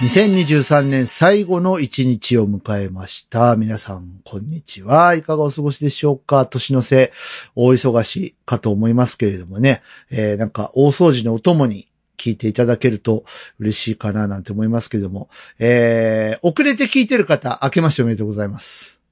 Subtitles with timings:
[0.00, 3.54] 2023年最後の一日を迎えました。
[3.56, 5.14] 皆さん、こんにちは。
[5.14, 6.46] いかがお過ごしでしょうか？
[6.46, 7.12] 年の瀬、
[7.54, 9.82] 大忙しかと思いますけれどもね。
[10.10, 13.24] えー、なんか、大掃除のお供に聞いていただけると
[13.58, 15.28] 嬉しいかななんて思いますけれども。
[15.58, 19.02] えー、遅れて聞いてる方、明けましておめでとうございます。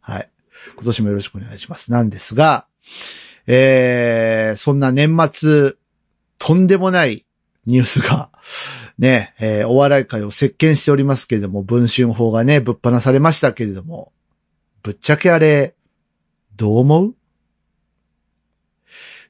[0.00, 0.28] はい。
[0.74, 1.92] 今年もよろしくお願いします。
[1.92, 2.66] なんですが、
[3.46, 5.74] えー、そんな年末、
[6.40, 7.24] とんでもない
[7.66, 8.30] ニュースが、
[8.98, 14.12] ね、えーお笑い界を席巻しておりますけれども、文春法がね、ぶっ放されましたけれども、
[14.82, 15.74] ぶっちゃけあれ、
[16.56, 17.14] どう思う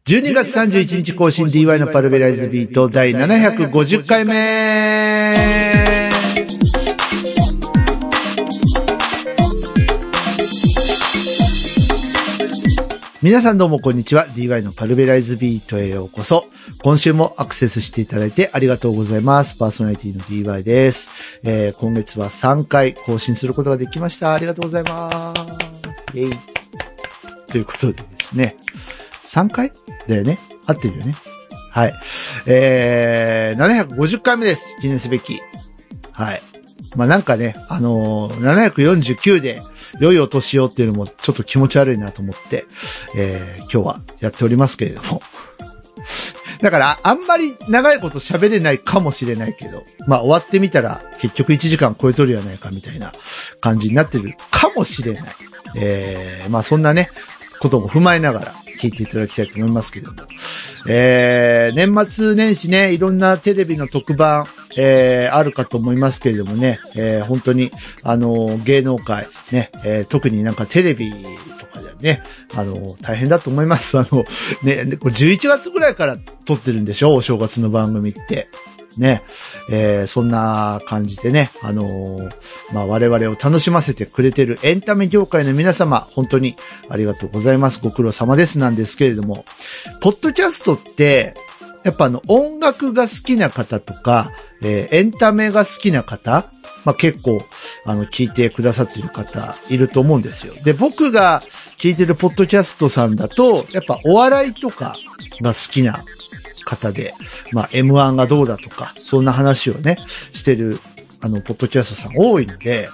[0.06, 5.83] ?12 月31日更新 DY のパルベライズビート第750回目
[13.24, 14.26] 皆さんどうもこんにちは。
[14.26, 16.44] DY のパルベライズビートへようこそ。
[16.82, 19.56] 今週もアクセスしていただいてありがとうございます。
[19.56, 21.40] パーソナリティの DY です。
[21.42, 24.34] えー今月は3回更新することができました。
[24.34, 26.18] ありがとうございます。
[26.18, 26.38] イェイ。
[27.46, 28.56] ということでですね。
[29.26, 29.72] 3回
[30.06, 30.38] だよね。
[30.66, 31.14] 合ってるよね。
[31.70, 31.94] はい。
[32.46, 34.76] えー、750回目です。
[34.82, 35.40] 記念すべき。
[36.12, 36.42] はい。
[36.96, 39.60] まあなんかね、あのー749で
[40.00, 42.66] 良いお年をっていうのもちょっと気持ち悪いなと思って、
[43.16, 45.20] えー今日はやっておりますけれども。
[46.60, 53.12] だから、あんまり長いこと喋れないかもしれないけど、まあ終わってみたら結局1時間超えとるやないかみたいな
[53.60, 55.24] 感じになってるかもしれない。
[55.76, 57.10] えー、まあそんなね、
[57.60, 60.22] ことも踏まえながら聞いていただきたいと思いますけども。
[60.86, 64.44] えー、年末年始ね、いろんなテレビの特番、
[64.76, 67.70] えー、あるかと思いますけれどもね、えー、本当に、
[68.02, 71.12] あの、芸能界、ね、えー、特になんかテレビ
[71.58, 72.22] とかでね、
[72.56, 73.98] あの、大変だと思います。
[73.98, 74.24] あの、
[74.62, 77.14] ね、これ11月ぐらいから撮ってるんでしょ？
[77.14, 78.48] お正月の番組って。
[78.96, 79.24] ね、
[79.70, 82.30] えーそんな感じでね、あのー
[82.72, 86.54] まあ、我々を楽しませてくれてるエンタメ業界の皆様、本当に
[86.88, 87.80] ありがとうございます。
[87.82, 89.44] ご苦労様ですなんですけれども、
[90.00, 91.34] ポッドキャストって、
[91.82, 94.30] やっぱあの、音楽が好きな方とか、
[94.64, 96.50] えエンタメが好きな方、
[96.84, 97.44] まあ、結構、
[97.84, 100.54] あの、聞いてくださってる方いると思うんですよ。
[100.64, 101.42] で、僕が
[101.78, 104.96] 聞いてるポッドキャストさんだと、やっぱお笑いとか
[105.40, 106.04] が好きな
[106.64, 107.14] 方で、
[107.52, 109.98] まあ、M1 がどうだとか、そんな話をね、
[110.32, 110.78] してる、
[111.20, 112.88] あの、ポッドキャストさん多いので、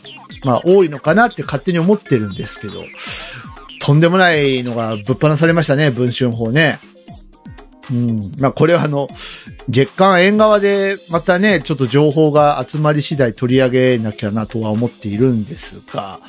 [0.44, 2.84] まあ、多いのかなって勝手に思ってるんですけど、
[3.80, 6.78] とんでもないのがぶっ放されましたね、文春法ね。
[7.90, 8.32] うん。
[8.38, 9.08] まあ、これはあの、
[9.68, 16.20] 月刊縁側でまたね、ちょっと情報が集まり次第取り上げなきゃなとは思っているんですが、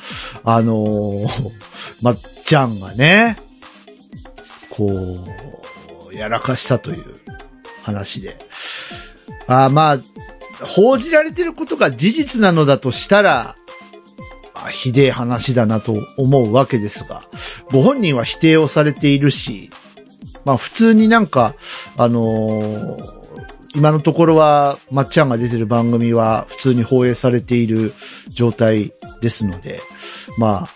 [0.44, 1.28] あのー
[2.02, 3.36] まっちゃんがね、
[4.70, 4.86] こ
[6.10, 7.04] う、やらかしたという
[7.82, 8.36] 話で。
[9.46, 10.00] あまあ、
[10.66, 13.56] 報じられてることが事実なのだとしたら、
[14.54, 17.22] まあひでえ話だなと思うわけですが、
[17.70, 19.70] ご本人は否定をされているし、
[20.44, 21.54] まあ普通になんか、
[21.96, 23.22] あのー
[23.74, 27.92] 今のところは、まっちゃんが出てる番組は普通に放映されている
[28.28, 28.92] 状態
[29.22, 29.80] ですので、
[30.36, 30.66] まあ、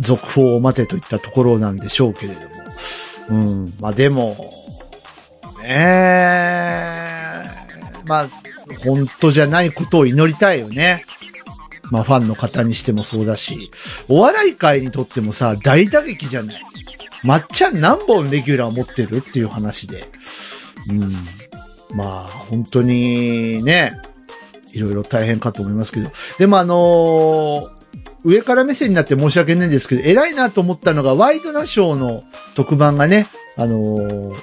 [0.00, 2.46] 続報を待てといったところなんでしょうけれども。
[3.30, 3.74] うん。
[3.80, 4.36] まあでも、
[5.62, 7.44] ねえ、
[8.06, 8.28] まあ、
[8.84, 11.04] 本当じゃないことを祈りたいよね。
[11.90, 13.70] まあファンの方にしてもそうだし、
[14.08, 16.62] お笑い界にとってもさ、大打撃じゃない。
[17.24, 20.04] まっちゃん何本レギュラー持ってるっていう話で。
[20.88, 21.12] うん。
[21.96, 24.00] まあ、本当にね、
[24.72, 26.10] いろいろ大変かと思いますけど。
[26.38, 27.78] でもあのー
[28.24, 32.24] 上から目線になって申し訳ないんですけど、偉いなと思ったのが、ワイドナショーの
[32.56, 34.34] 特番がね、あのー、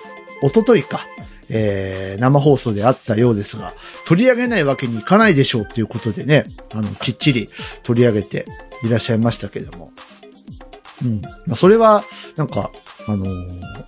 [0.42, 1.06] おとといか、
[1.50, 3.74] えー、生放送であったようですが、
[4.06, 7.50] 取り上げないわけにいかないでしょうっていうことでね、あの、きっちり
[7.84, 8.46] 取り上げて
[8.84, 9.92] いらっしゃいましたけども。
[11.04, 11.22] うん。
[11.46, 12.04] ま、それは、
[12.36, 12.72] なんか、
[13.08, 13.86] あのー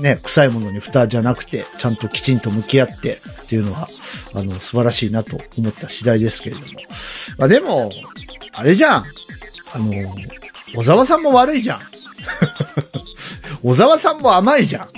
[0.00, 3.88] ね、臭いものに蓋じゃなくて、ちゃんときちんと向き合ってっていうのは、
[4.34, 6.66] あの、素晴らしいなと思った次第ですけれども。
[7.38, 7.90] まあでも、
[8.54, 9.04] あれじゃん。
[9.74, 10.14] あの、
[10.74, 11.80] 小沢さんも悪いじゃん。
[13.62, 14.88] 小沢さんも甘いじゃん。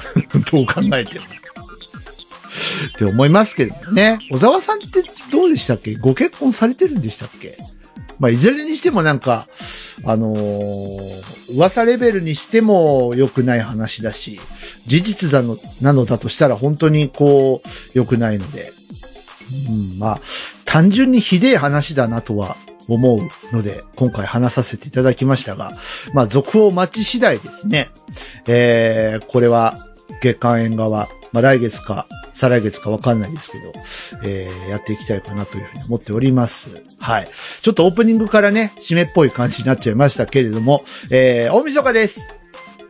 [0.50, 1.24] どう考えても。
[1.26, 4.18] って思いますけどね。
[4.30, 5.96] 小沢さんってどうでしたっけ？
[5.96, 7.58] ご結婚されてるんでしたっけ？
[8.18, 9.46] まあ、いずれにしてもなんか、
[10.04, 14.38] あのー噂レベルにしても良くない話だし、
[14.86, 18.72] 事実だの、なのだとしたら本当にこう、良くないので、
[19.70, 20.20] うん、まあ、
[20.64, 22.56] 単純にひでえ話だなとは
[22.88, 25.72] 思うので、今回話させていただきましたが、
[26.12, 27.90] まあ、続報待ち次第ですね。
[28.48, 29.78] えー、これは、
[30.22, 33.72] 月刊縁側、まあ、来月か、再来月かわかんないですけど、
[34.22, 36.82] えー、やっていきたいかなというふうに思っております。
[37.00, 37.28] はい。
[37.62, 42.38] ちょっとオープニングからね、締めっぽい感じになっちゃいましたけれども、えー、大晦日です。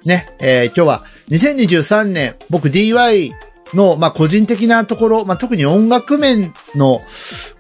[0.05, 3.33] ね、えー、今日は2023年、僕 DY
[3.75, 7.01] の、まあ、個人的なところ、まあ、特に音楽面の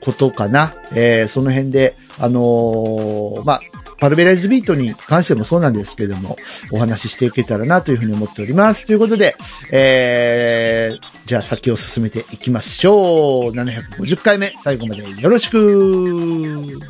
[0.01, 0.75] ことかな。
[0.93, 3.61] えー、その辺で、あのーまあ、
[3.99, 6.37] パルベライズビートに関してもそうなんですけども、
[6.73, 8.87] お話ししていけたらなというふうに思っております。
[8.87, 9.37] ということで、
[9.73, 13.53] えー、じゃあ先を進めていきましょう。
[13.53, 16.81] 750回目、最後までよろしく。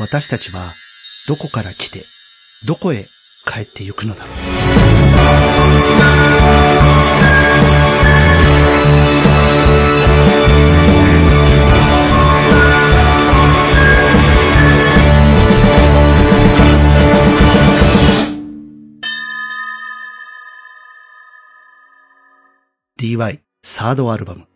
[0.00, 0.60] 私たちは、
[1.28, 2.04] どこから来て、
[2.66, 3.06] どこへ
[3.46, 4.30] 帰ってゆくのだろ
[6.36, 6.39] う。
[23.00, 24.46] DY サードアルバム、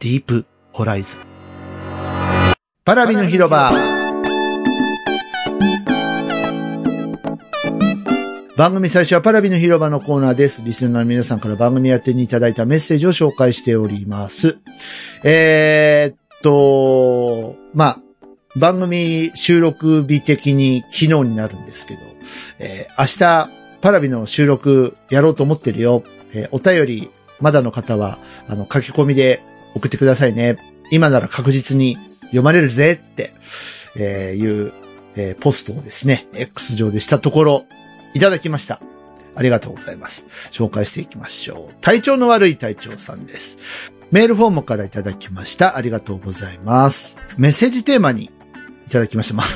[0.00, 1.20] ディープホライズン。
[2.84, 3.70] パラビの広場。
[8.56, 10.62] 番組最初はパラビの広場のコーナーです。
[10.64, 14.58] リスナーの皆さんから番組宛てにいただいたメッセージを紹介しております。
[15.22, 18.00] えー、っと、まあ、
[18.56, 22.00] 番組収録日的に昨日になるんですけど、
[22.58, 26.02] えー明日、パラビの収録やろうと思ってるよ。
[26.32, 27.10] えーお便り、
[27.40, 28.18] まだの方は、
[28.48, 29.40] あの、書き込みで
[29.74, 30.56] 送ってくださいね。
[30.90, 33.30] 今なら確実に読まれるぜって、
[33.96, 34.72] えーいう、
[35.16, 37.64] えーポストをですね、X 上でしたところ、
[38.14, 38.78] いただきました。
[39.34, 40.24] ありがとうございます。
[40.50, 41.74] 紹介していきましょう。
[41.82, 43.58] 体調の悪い隊長さんです。
[44.10, 45.76] メールフォームからいただきました。
[45.76, 47.18] ありがとうございます。
[47.38, 48.30] メッセージテーマに
[48.86, 49.34] いただきました。
[49.34, 49.46] ま あ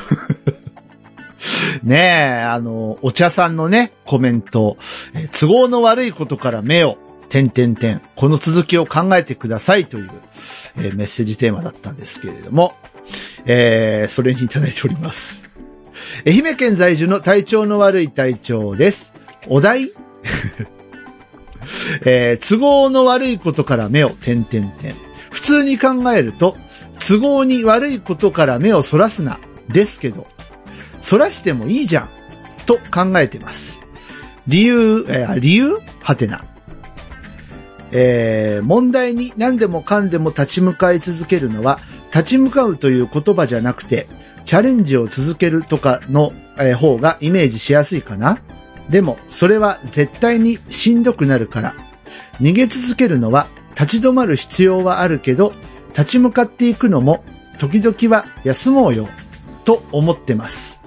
[1.83, 4.77] ねえ、あの、お茶さんのね、コメント、
[5.15, 6.97] え都合の悪いことから目を、
[7.31, 10.11] 点点点、この続きを考えてくださいという、
[10.77, 12.75] えーメッセージテーマだったんですけれども、
[13.47, 15.65] えーそれにいただいております。
[16.27, 19.13] 愛媛県在住の体調の悪い隊長です。
[19.49, 19.89] お題？
[22.05, 24.95] えー都合の悪いことから目を点点点。
[25.31, 26.57] 普通に考えると、
[26.99, 29.39] 都合に悪いことから目をそらすな、
[29.69, 30.27] ですけど、
[31.01, 32.09] そらしてもいいじゃん、
[32.67, 33.81] と考えてます。
[34.49, 35.79] 理由、えー理由？
[36.03, 36.41] はてな。
[37.93, 41.79] えー問題に何でもかんでも立ち向かい続けるのは、
[42.15, 44.07] 立ち向かうという言葉じゃなくて、
[44.45, 48.39] チャレンジを続けるとかの、えー方がイメージしやすいかな
[48.89, 51.75] でも、それは絶対にしんどくなるから。
[52.41, 55.53] 逃げ続けるのは立ち止まる必要はあるけど、
[55.91, 57.23] 立ち向かっていくのも
[57.59, 59.09] 時々は休もうよ、
[59.65, 60.81] と思ってます。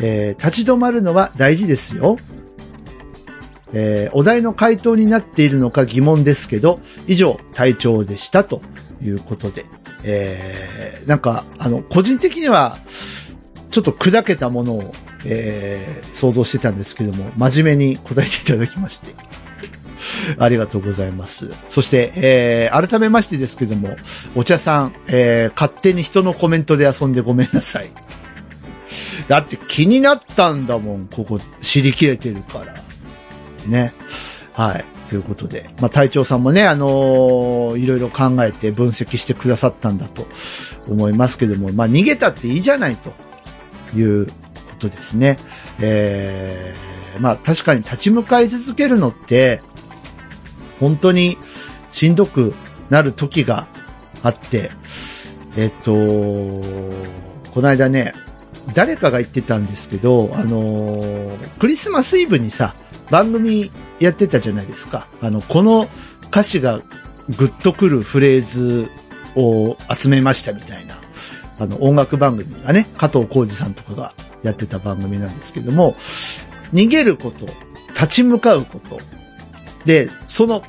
[0.00, 2.16] えー立ち止まるのは大事ですよ。
[3.72, 8.60] えーお題の回答になっているのか疑問ですけど、以上、隊長でしたと
[9.02, 9.66] いうことで。
[10.04, 12.78] えーなんか、あの、個人的には、
[13.70, 14.82] ちょっと砕けたものを、
[15.24, 19.14] えー想像してたんですけども、真面目に答えていただきまして。
[20.38, 21.50] ありがとうございます。
[21.68, 23.96] そして、えー改めましてですけども、
[24.34, 27.90] お茶さん、えー勝手に人のコメントで遊んでごめんなさい。
[29.28, 32.74] だって気になったんだもん、ここ、知りきれてるから。
[33.66, 33.94] ね。
[34.52, 34.84] はい。
[35.08, 35.68] ということで。
[35.80, 40.26] まあ、隊長さんもね、あのーいろいろ考えて分析してくださったんだと
[40.88, 43.12] 思いますけども、まあ、逃げたっていいじゃないと
[43.96, 44.32] いうこ
[44.78, 45.36] とですね。
[45.80, 49.60] えー、まあ、確かに立ち向かい続けるのって、
[50.80, 51.38] 本当に
[51.90, 52.54] しんどく
[52.90, 53.66] なる時が
[54.22, 54.70] あって、
[55.56, 55.92] えっと、
[57.52, 58.12] この間ね、
[58.74, 62.74] 誰かが言ってたんですけど、あのークリスマスイブにさ、
[63.10, 63.70] 番組
[64.00, 65.08] やってたじゃないですか。
[65.20, 65.88] あの、この
[66.28, 66.78] 歌詞が
[67.38, 68.88] グッとくるフレーズ
[69.36, 70.98] を集めましたみたいな、
[71.58, 75.94] あの、音楽番組がね、加藤浩二さんとかがやってた番組なんですけども、
[76.72, 77.46] 逃げること、
[77.94, 78.98] 立ち向かうこと、
[79.84, 80.62] で、その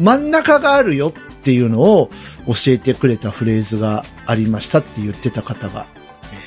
[0.00, 2.10] 真ん中があるよっていうのを
[2.46, 5.86] 教えてくれたフレーズがありましたって言ってた方が、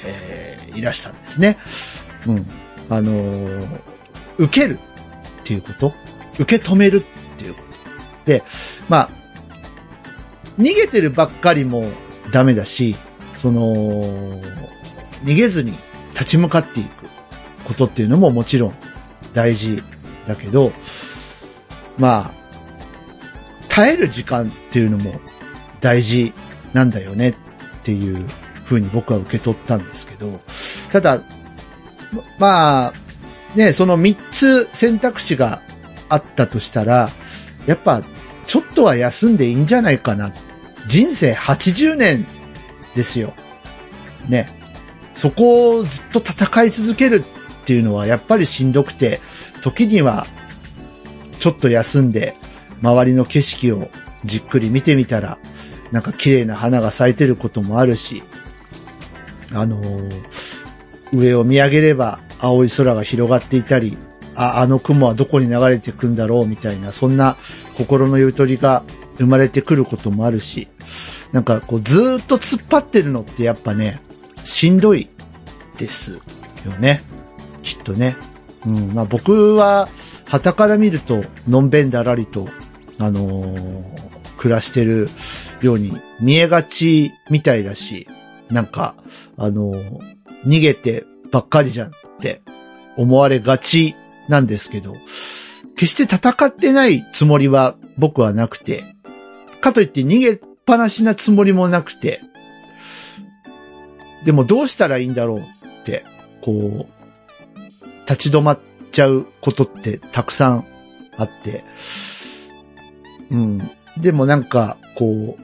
[0.06, 1.58] えーいらしたんですね。
[2.28, 2.46] うん。
[2.90, 3.80] あのー
[4.38, 4.78] 受ける
[5.48, 5.94] っていうこと？
[6.40, 7.68] 受け止めるっていうこと。
[8.26, 8.44] で、
[8.90, 9.10] まあ、
[10.58, 11.86] 逃げてるばっかりも
[12.32, 12.96] ダメだし、
[13.38, 13.72] その、
[15.24, 15.72] 逃げずに
[16.12, 16.90] 立ち向かっていく
[17.64, 18.74] ことっていうのももちろん
[19.34, 19.82] 大事
[20.28, 20.74] だけど、
[21.98, 22.32] まあ、
[23.70, 25.22] 耐える時間っていうのも
[25.80, 26.34] 大事
[26.74, 27.36] なんだよねっ
[27.84, 28.26] ていう
[28.66, 30.42] 風に僕は受け取ったんですけど、
[30.92, 31.22] ただ、
[32.38, 32.94] まあ、
[33.56, 35.62] ね、その三つ選択肢が
[36.10, 37.10] あったとしたら、
[37.66, 38.04] やっぱ、
[38.46, 40.32] ちょっとは休んでいいんじゃないかな。
[40.88, 42.26] 人生80年
[42.96, 43.34] ですよ。
[44.30, 44.48] ね。
[45.14, 47.24] そこをずっと戦い続ける
[47.62, 49.20] っていうのはやっぱりしんどくて、
[49.62, 50.26] 時には
[51.40, 52.36] ちょっと休んで
[52.82, 53.90] 周りの景色を
[54.24, 55.38] じっくり見てみたら、
[55.92, 58.24] なんか綺麗な花が咲いてることもあるし、
[59.54, 60.24] あのー、
[61.14, 63.98] 上を見上げれば青い空が広がっていたり、
[64.36, 67.36] あ、あの雲はどこに流れていくんだろうみたいな、そんな
[67.78, 68.84] 心のゆとりが
[69.18, 70.68] 生まれてくることもあるし、
[71.32, 74.02] なんかこうずっと突っ張ってるのってやっぱね、
[74.44, 75.10] しんどい
[75.78, 76.22] です
[76.66, 77.02] よね。
[77.64, 78.16] きっとね。
[78.66, 79.90] うん、まあ僕は、
[80.28, 82.48] 旗から見ると、のんべんだらりと、
[83.00, 83.84] あのー、
[84.38, 85.08] 暮らしてる
[85.62, 88.08] ように見えがちみたいだし、
[88.50, 88.96] なんか、
[89.38, 90.02] あのー、
[90.46, 92.42] 逃げてばっかりじゃんって
[92.98, 93.96] 思われがち
[94.28, 94.96] なんですけど、
[95.76, 98.84] 決して戦ってないつもりは僕はなくて、
[99.62, 102.20] かといって逃げっぱなしなつもりもなくて、
[104.26, 106.04] でもどうしたらいいんだろうって、
[106.42, 106.88] こう、
[108.10, 108.60] 立ち止まっ
[108.92, 110.66] ちゃうことってたくさん
[111.18, 111.62] あって、
[113.32, 113.72] うん。
[113.98, 115.36] でもなんか、こう、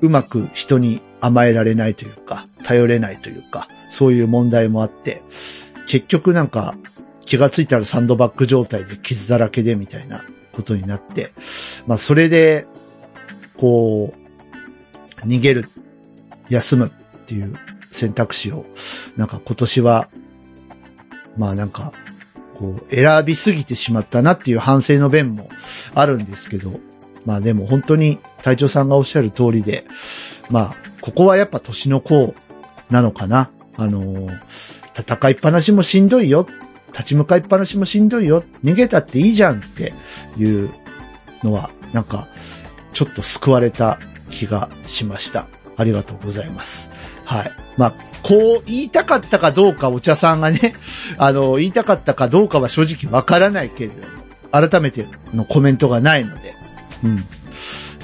[0.00, 5.22] うまく人に甘えられないというか、頼れないというか、そういう問題もあって、
[5.86, 6.74] 結局なんか、
[7.20, 11.30] 気がついたらサンドバッグ状態で傷だらけでみたいなことになって、
[11.86, 12.64] まあそれで、
[13.58, 15.64] こう、逃げる、
[16.48, 18.64] 休むっていう選択肢を、
[19.16, 20.06] なんか今年は、
[21.36, 21.92] まあなんか、
[22.54, 25.48] こう、選びすぎてしまったなっていう反省の弁も
[25.94, 26.70] あるんですけど、
[27.24, 29.84] まあでも本当に隊長さんがおっしゃる通りで、
[30.50, 32.34] まあ、ここはやっぱ年の子
[32.90, 33.48] なのかな。
[33.78, 34.40] あのー、
[34.92, 36.48] 戦いっぱなしもしんどいよ。
[36.88, 38.42] 立ち向かいっぱなしもしんどいよ。
[38.64, 39.92] 逃げたっていいじゃんって
[40.36, 40.68] いう
[41.44, 42.26] のは、なんか、
[42.90, 45.46] ちょっと救われた気がしました。
[45.76, 46.90] ありがとうございます。
[47.24, 47.52] はい。
[47.76, 47.92] まあ、
[48.24, 50.72] こう言いたかったかどうかお茶さんがね、
[51.18, 56.52] あの、言いたかったかどうかは正直わからないけれども、改めてのコメントがないので、
[57.04, 57.24] うん。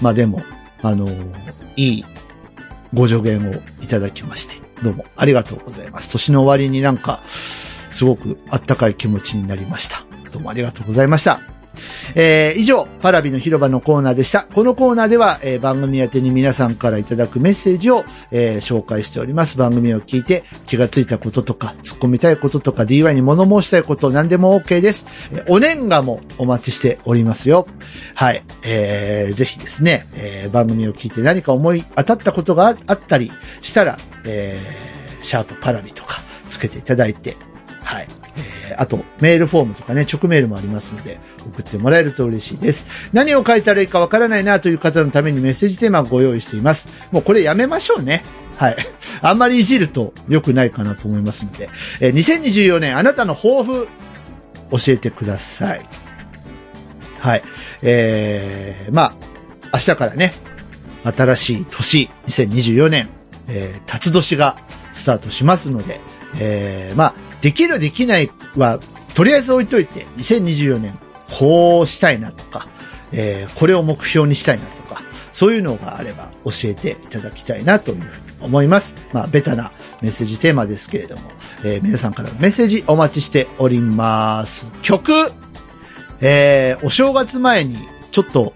[0.01, 0.45] まあでも、
[0.83, 1.09] あの、
[1.75, 2.05] いい
[2.95, 6.11] ご助言をいただきまして、どうもありがとうございます。
[6.11, 10.05] 年の終わりになんか、すごくあったかい気持ちになりました。
[10.33, 11.62] どうもありがとうございました。
[12.14, 14.47] えー、以上、パラビの広場のコーナーでした。
[14.55, 19.59] このコーナーでは、えー、番組宛てに皆さんからいただくメッセージを、えー、紹介しております。
[19.59, 25.31] 番組を聞いて気がついたこととか、突っ込みたいこととか、DY に物申したいこと、何でも OK です。
[25.33, 27.67] えお年賀もお待ちしておりますよ。
[28.14, 28.43] はい。
[28.64, 33.31] えー、ぜひですね、えー、番組を聞いて何か思い当たったことがあったり
[33.62, 37.37] したら、えー、シャープパラビとかつけていただいて、
[37.83, 38.22] はい。
[38.79, 41.19] あと、メールフォームとかね、直メールもありますので、
[41.50, 42.87] 送ってもらえると嬉しいです。
[43.12, 46.88] 何を書いたらいいかわからないなという方のためにメッセージテーマをご用意しています。
[47.11, 48.23] もうこれやめましょうね。
[48.57, 48.76] はい。
[49.23, 51.69] あんまりいじると良くないかなと思いますので、
[52.00, 53.88] え、2024年あなたの抱負、
[54.71, 55.83] 教えてください。
[57.19, 57.43] はい。
[57.83, 59.14] えー、まあ、
[59.73, 60.33] 明日からね、
[61.05, 63.09] 新しい年、2024年、
[63.49, 64.57] えー、辰年が
[64.93, 66.00] スタートしますので、
[66.38, 68.79] えー、まあ、できるできないは、
[69.15, 70.99] とりあえず置いといて、2024年、
[71.39, 72.67] こうしたいなとか、
[73.13, 78.95] えー、これを目標にしたいなとか、そういうのがあれば教えていただきたいなというふうに思います。
[79.13, 81.23] まあ、ベタなメッセージテーマですけれども、
[81.65, 84.71] えー、皆さんからのメッセージお待ちしております。
[84.83, 85.13] 曲
[86.21, 87.77] えー、お正月前に、
[88.13, 88.55] ちょっと、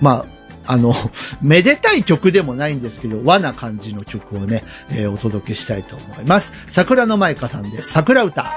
[0.00, 0.35] まあ、
[0.66, 0.94] あの、
[1.42, 6.52] めでたい曲でもないんですけど、和な感じの曲をね、えー、お届けしたいと思います。
[6.68, 8.52] 桜の舞香さんで桜歌。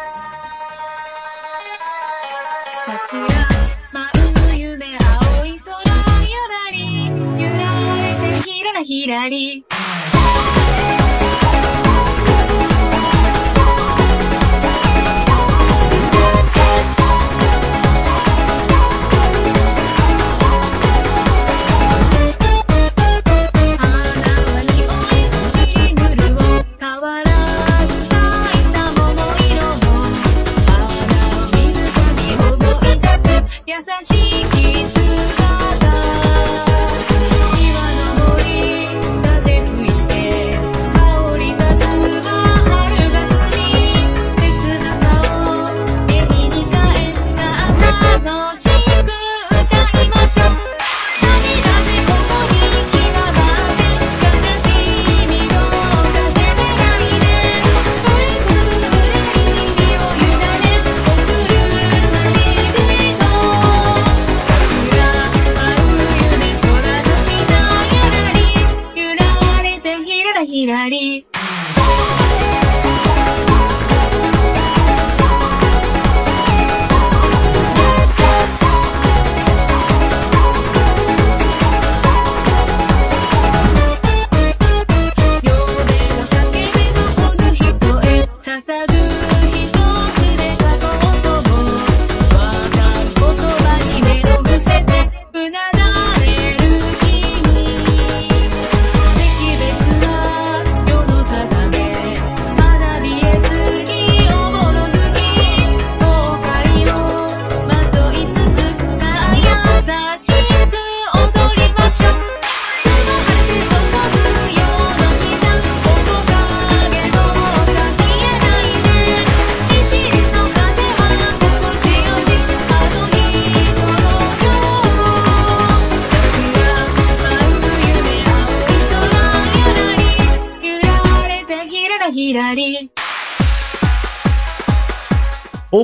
[8.41, 9.65] 桜ひらり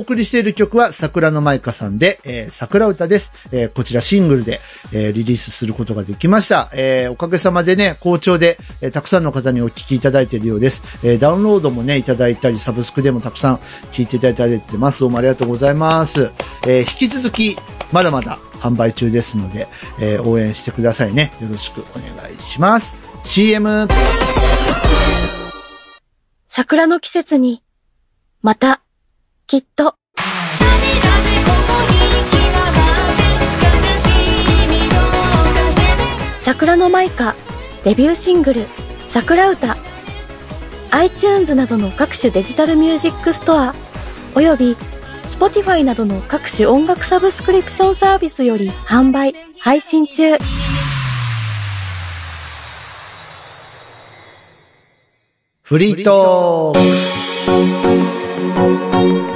[0.06, 3.32] 送りしている曲は桜の舞香さんで、えー桜歌です。
[3.52, 4.60] えーこちらシングルで、
[4.92, 6.70] えーリリースすることができました。
[6.72, 10.82] えーおかげさまでね、好調で、えーたくさんの方にお聞きいただいているようです。
[11.02, 13.56] えーダウンロードもね、いただいたり、サブスクでもたくさん
[13.92, 15.00] 聞いていただいてます。
[15.00, 16.30] どうもありがとうございます。
[16.66, 17.56] えー引き続き、
[17.92, 19.66] まだまだ販売中ですので、
[20.00, 21.32] えー応援してくださいね。
[21.42, 22.96] よろしくお願いします。
[23.24, 23.88] CM!
[26.48, 27.62] 桜の季節に、
[28.40, 28.80] また、
[29.48, 29.94] きっと、
[36.40, 37.36] 桜のマイカ、
[37.84, 38.66] デビューシングル、
[39.06, 39.76] 桜歌、
[40.90, 43.72] iTunes などの各種デジタルミュージックストア、
[44.34, 44.74] および
[45.26, 50.38] Spotify などの各種音楽サブスクリプションサービスより販売、配信中。
[55.62, 56.90] フリートー
[59.30, 59.35] ク。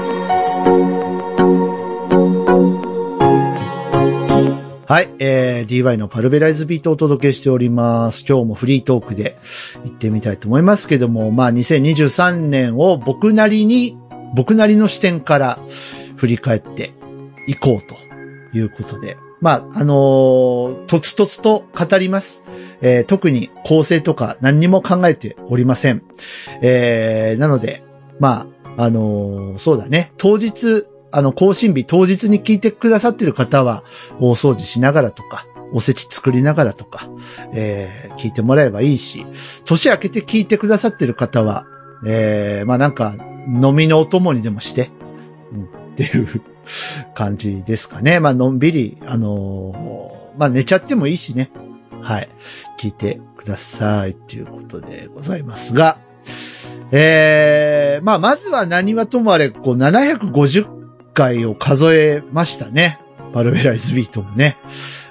[4.90, 8.24] はい、えー、DY のパルベライズビートをお届けしております。
[8.28, 9.38] 今日もフリートークで
[9.84, 13.96] 行ってみたいと思いますけども、まあ2023年を僕なりに、
[14.34, 15.60] 僕なりの視点から
[16.16, 16.92] 振り返って
[17.46, 17.94] いこうと
[18.58, 22.42] いうことで、まあ、あのーとつとつと語ります。
[22.80, 26.02] えー特に構成とか何にも考えておりません。
[26.62, 27.84] えーなので、
[28.18, 30.10] まあ、あのーそうだね。
[30.16, 33.82] 当日、あの、更新日当日に聞いてくださっている方は、
[34.20, 37.08] 大掃除しながらとか、おせち作りながらとか、
[37.52, 39.24] えー聞いてもらえばいいし、
[39.64, 41.66] 年明けて聞いてくださっている方は、
[42.06, 43.14] えーまあなんか、
[43.46, 44.90] 飲みのお供にでもして、
[45.52, 46.42] うん、っていう
[47.14, 48.20] 感じですかね。
[48.20, 51.50] まあ、のんびり、あのーまあ寝ちゃってもいいしね。
[52.02, 52.28] はい。
[52.78, 55.98] 聞いてくださいっていうことでございますが、
[56.92, 60.79] えー、まあ、まずは何はともあれ、こう、750
[61.20, 62.98] 回を数えましたね。
[63.34, 64.56] バルベライズビートもね。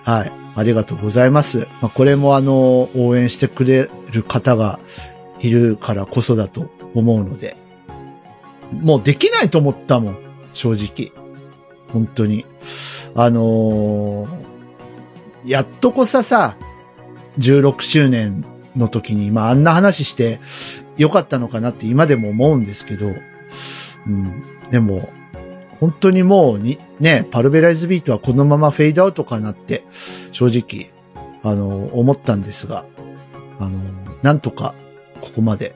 [0.03, 0.31] はい。
[0.55, 1.67] ありがとうございます。
[1.81, 4.79] まあ、これもあの、応援してくれる方が
[5.39, 7.55] いるからこそだと思うので、
[8.71, 10.17] もうできないと思ったもん。
[10.53, 11.11] 正直。
[11.93, 12.45] 本当に。
[13.13, 14.49] あのー
[15.45, 16.57] やっとこささ、
[17.37, 18.43] 16周年
[18.75, 20.39] の時に、まああんな話して
[20.97, 23.13] よかったのかなって今でも思うんですけど、
[24.05, 25.09] うん、でも、
[25.79, 29.85] 本当にもうに、ね、パルベライズビートはこのままフェードアウトかなって、
[30.31, 30.91] 正直、
[31.43, 32.85] あの、思ったんですが、
[33.59, 33.79] あの、
[34.21, 34.75] なんとか、
[35.21, 35.75] ここまで、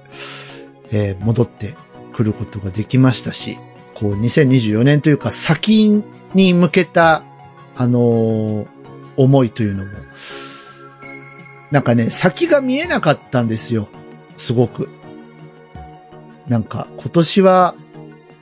[0.92, 1.76] えー戻って
[2.14, 3.58] くることができましたし、
[3.96, 7.24] こう、2024年というか、先に向けた、
[7.76, 8.68] あの
[9.18, 9.92] 思いというのも、
[11.72, 13.88] なんかね、先が見えなかったんですよ。
[14.38, 14.90] すごく。
[16.48, 17.76] なんか、今年は、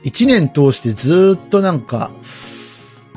[0.04, 2.12] 一年通してずっとなんか、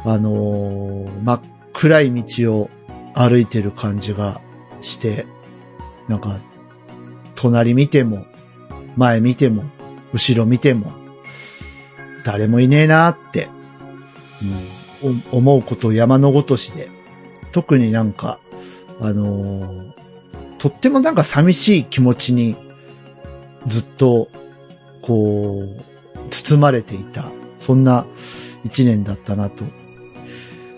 [0.04, 1.40] あのー真っ
[1.72, 2.70] 暗い道を
[3.14, 4.40] 歩いてる感じが
[4.80, 5.26] して、
[6.08, 6.38] なんか、
[7.34, 8.26] 隣見ても、
[8.96, 9.64] 前見ても、
[10.12, 10.92] 後ろ見ても、
[12.24, 13.48] 誰もいねえなって、
[14.42, 14.70] うん
[15.32, 16.88] 思うこと山のごとしで、
[17.52, 18.38] 特になんか、
[19.00, 19.94] あのー
[20.58, 22.56] とってもなんか寂しい気持ちに
[23.66, 24.28] ずっと、
[25.02, 25.93] こう、
[26.30, 27.24] 包まれていた、
[27.58, 28.04] そんな
[28.64, 29.64] 一年だったなと。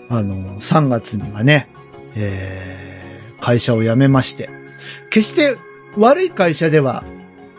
[0.09, 1.69] あの、3月にはね、
[2.15, 2.87] えー
[3.39, 4.49] 会社を辞めまして、
[5.09, 5.57] 決して
[5.97, 7.03] 悪い会社では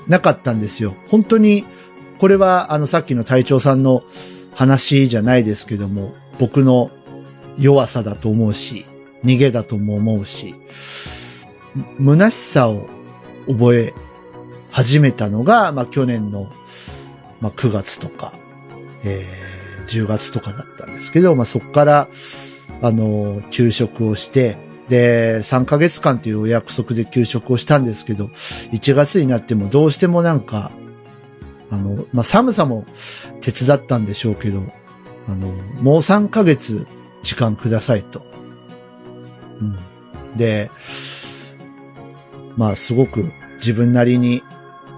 [0.06, 0.94] なかったんですよ。
[1.08, 1.64] 本当に、
[2.18, 4.02] これはあのさっきの隊長さんの
[4.54, 6.90] 話じゃないですけども、僕の
[7.58, 8.84] 弱さだと思うし、
[9.24, 10.54] 逃げだとも思うし、
[11.98, 12.86] 虚しさを
[13.48, 13.94] 覚え
[14.70, 16.48] 始めたのが、まあ去年の、
[17.40, 18.32] まあ9月とか、
[19.04, 22.08] えー、10月とかだったんですけど、まあそこから、
[22.80, 24.56] あの、休職をして、
[24.88, 28.26] で、3ヶ月間というお約束で休職をしたんですけど、
[28.72, 30.70] 1月になってもどうしてもなんか、
[31.70, 32.86] あの、まあ、寒さも
[33.42, 34.62] 手伝ったんでしょうけど、
[35.28, 35.48] あの、
[35.82, 36.86] もう3ヶ月
[37.22, 38.22] 時間くださいと。
[39.60, 40.36] うん。
[40.36, 40.70] で、
[42.56, 44.42] まあ、すごく自分なりに、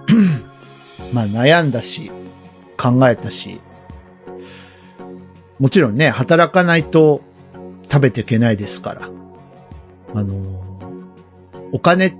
[1.11, 2.11] まあ、悩んだし、
[2.81, 3.61] 考えたし、
[5.59, 7.21] もちろんね、働かないと
[7.83, 9.09] 食べていけないですから。
[10.15, 10.35] あの、
[11.71, 12.15] お金っ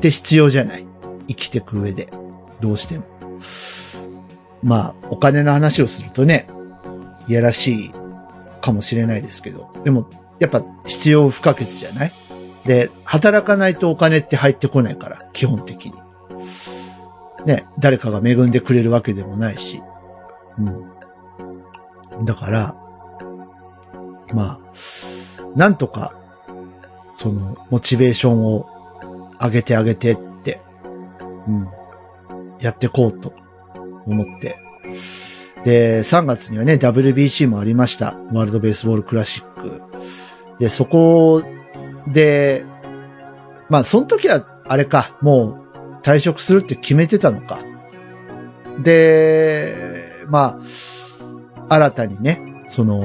[0.00, 0.86] て必要じゃない。
[1.28, 2.12] 生きていく上で。
[2.60, 3.04] どうしても。
[4.62, 6.46] まあ、お金の話をするとね、
[7.26, 7.90] いやらしい
[8.60, 12.12] かもしれないですけど、でも、やっぱ必要不可欠じゃない？
[12.66, 15.94] で、働かないとお金って入ってこないから、基本的に。
[17.46, 19.82] ね、誰かが恵んでくれるわけでもないし。
[20.58, 22.24] うん。
[22.24, 22.74] だから、
[24.32, 26.12] まあ、なんとか、
[27.16, 28.66] その、モチベーションを
[29.40, 30.60] 上げてあげてって、
[31.46, 31.68] うん、
[32.60, 33.34] やってこうと
[34.06, 34.58] 思って。
[35.64, 38.16] で、3月にはね、WBC もありました。
[38.32, 39.82] ワールドベースボールクラシック。
[40.58, 41.42] で、そこ
[42.06, 42.64] で、
[43.68, 45.58] まあ、その時は、あれか、も
[46.00, 47.60] う退職するって決めてたのか。
[48.82, 49.91] で、
[50.28, 50.60] ま
[51.68, 53.02] あ、新たにね、その、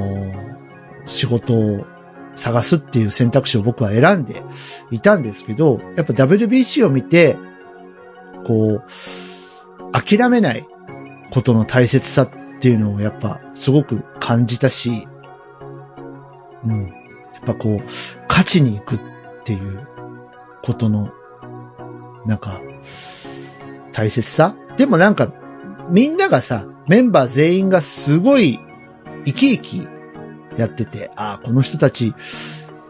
[1.06, 1.86] 仕事を
[2.34, 4.42] 探すっていう選択肢を僕は選んで
[4.90, 7.36] いたんですけど、やっぱ WBC を見て、
[8.46, 8.82] こう、
[9.92, 10.66] 諦めない
[11.30, 15.08] ことの大切さっていうのをやっぱすごく感じたし、
[16.64, 16.86] うん。
[17.34, 17.82] やっぱこう、
[18.28, 19.00] 勝ちに行くっ
[19.44, 19.86] ていう
[20.62, 21.10] ことの、
[22.26, 22.60] なんか、
[23.92, 24.54] 大切さ？
[24.76, 25.32] でもなんか、
[25.90, 28.58] みんながさ、メンバー全員がすごい
[29.24, 29.88] 生き生き
[30.56, 32.14] やってて、ああ、この人たち、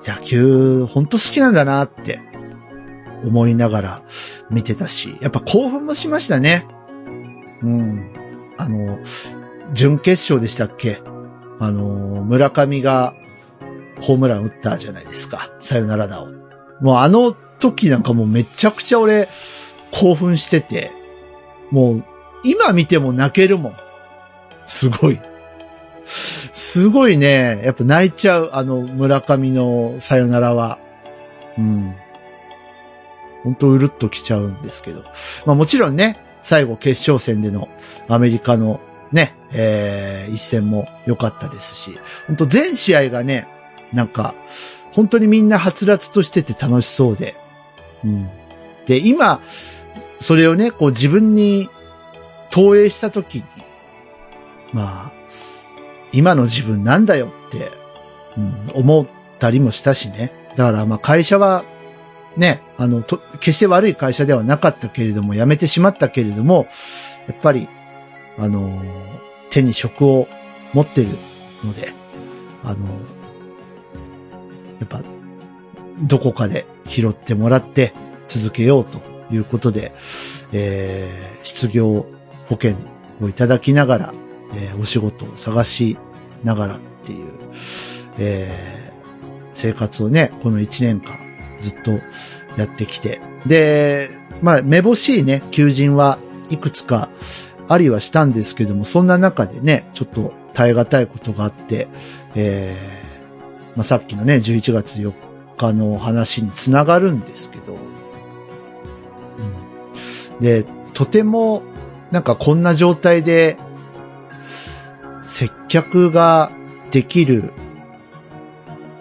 [0.07, 2.21] 野球、ほんと好きなんだなって
[3.25, 4.03] 思いながら
[4.51, 6.67] 見てたし、やっぱ興奮もしましたね。
[7.63, 8.13] うん。
[8.57, 8.99] あの、
[9.75, 11.03] 準決勝でしたっけ？
[11.59, 11.85] あの、
[12.25, 13.15] 村上が
[14.01, 15.51] ホームラン打ったじゃないですか。
[15.59, 16.29] さよならだを。
[16.81, 19.29] もうあの時なんかもうめちゃくちゃ俺
[19.91, 20.93] 興奮してて、
[21.73, 22.05] もう
[22.45, 23.73] 今見ても泣けるもん。
[24.69, 25.19] すごい。
[26.07, 30.79] すごいね、やっぱ泣いちゃう、あの村上のさよならは。
[31.59, 31.95] うん。
[33.43, 35.03] 本当うるっときちゃうんですけど。
[35.47, 37.69] まあもちろんね、最後決勝戦での
[38.09, 43.49] アメリカのね、えー、一戦も良かったですし、本当全試合がね、
[43.93, 44.35] なんか、
[44.93, 47.37] 本当にみんなはつらつとしてて楽しそうで。
[48.05, 48.29] うん。
[48.87, 49.41] で、今、
[50.21, 51.71] それをね、こう自分に
[52.51, 53.45] 投影したときに、
[54.73, 55.13] まあ、
[56.13, 57.71] 今の自分なんだよって、
[58.37, 59.07] うん、思っ
[59.39, 60.33] たりもしたしね。
[60.57, 61.65] だからまあ会社は、
[62.37, 66.69] ね、あの、と、決して悪い会社ではなかったけれども、辞めてしまったけれども、
[67.27, 67.69] やっぱり、
[68.39, 68.83] あの、
[69.51, 70.29] 手に職を
[70.73, 71.19] 持ってる
[71.65, 71.93] ので、
[72.63, 72.87] あの、
[74.79, 75.03] やっぱ、
[76.01, 77.93] どこかで拾ってもらって
[78.29, 79.01] 続けようと
[79.33, 79.93] いうことで、
[80.53, 82.07] えー、失業
[82.47, 82.77] 保険
[83.21, 84.15] をいただきながら、
[84.55, 85.99] えーお仕事を探し
[86.45, 87.33] ながらっていう、
[88.19, 88.89] えー
[89.59, 91.19] 生活をね、この1年間
[91.61, 91.91] ずっと
[92.57, 93.21] やってきて。
[93.45, 94.09] で、
[94.41, 96.17] まあ、めぼしいね、求人は
[96.49, 97.11] いくつか
[97.69, 101.89] ありはしたんですけども、そんな中でね、ちょっと耐え難いことがあって、
[102.37, 105.13] えーまあ、さっきのね、11月4
[105.57, 107.77] 日の話につながるんですけど、
[110.39, 111.63] うん、で、とても、
[112.13, 113.57] なんかこんな状態で、
[115.29, 116.51] 接客が
[116.91, 117.53] できる、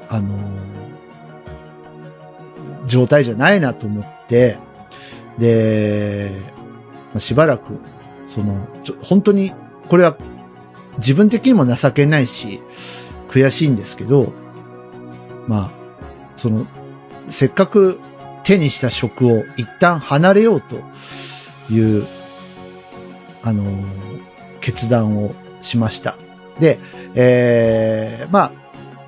[0.10, 0.38] あの
[2.86, 4.60] 状態じゃないなと思って、
[5.38, 6.32] で、
[7.14, 7.80] まあしばらく、
[8.26, 9.54] その、ちょ本当に、
[9.88, 10.18] これは
[10.98, 12.62] 自分的にも情けないし、
[13.30, 14.34] 悔しいんですけど、
[15.48, 16.68] まあ、その、
[17.30, 18.00] せっかく
[18.44, 20.82] 手にした職を一旦離れようと
[21.72, 22.06] いう、
[23.44, 23.64] あの、
[24.60, 25.34] 決断を
[25.68, 26.16] しました。
[26.60, 26.80] で、
[27.16, 28.52] えー、まあ、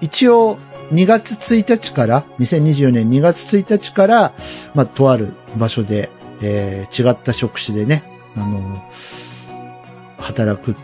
[0.02, 0.58] 一応、
[0.92, 4.34] 2月1日から、2024年2月1日から、
[4.74, 6.10] まあ、とある場所で、
[6.42, 8.04] えー違った職種でね、
[8.36, 8.84] あの、
[10.18, 10.76] 働く。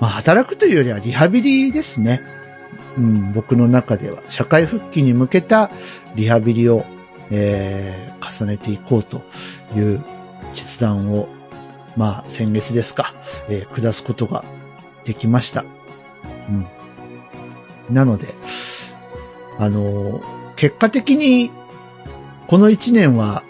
[0.00, 2.20] まあ、働くというよりはリハビリですね。
[2.96, 4.22] うん、僕の中では。
[4.28, 5.70] 社会復帰に向けた
[6.14, 6.84] リハビリを、
[7.30, 9.22] えー重ねていこうと
[9.74, 10.02] いう
[10.54, 11.28] 決断を
[11.96, 13.14] まあ先月ですか、
[13.48, 14.44] えー下すことが
[15.08, 15.64] できました。
[16.48, 17.94] うん。
[17.94, 18.28] なので、
[19.58, 20.20] あの
[20.54, 21.50] 結果的に、
[22.46, 23.42] この一年は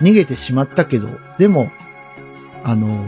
[0.00, 1.70] 逃げてしまったけど、でも、
[2.64, 3.04] あの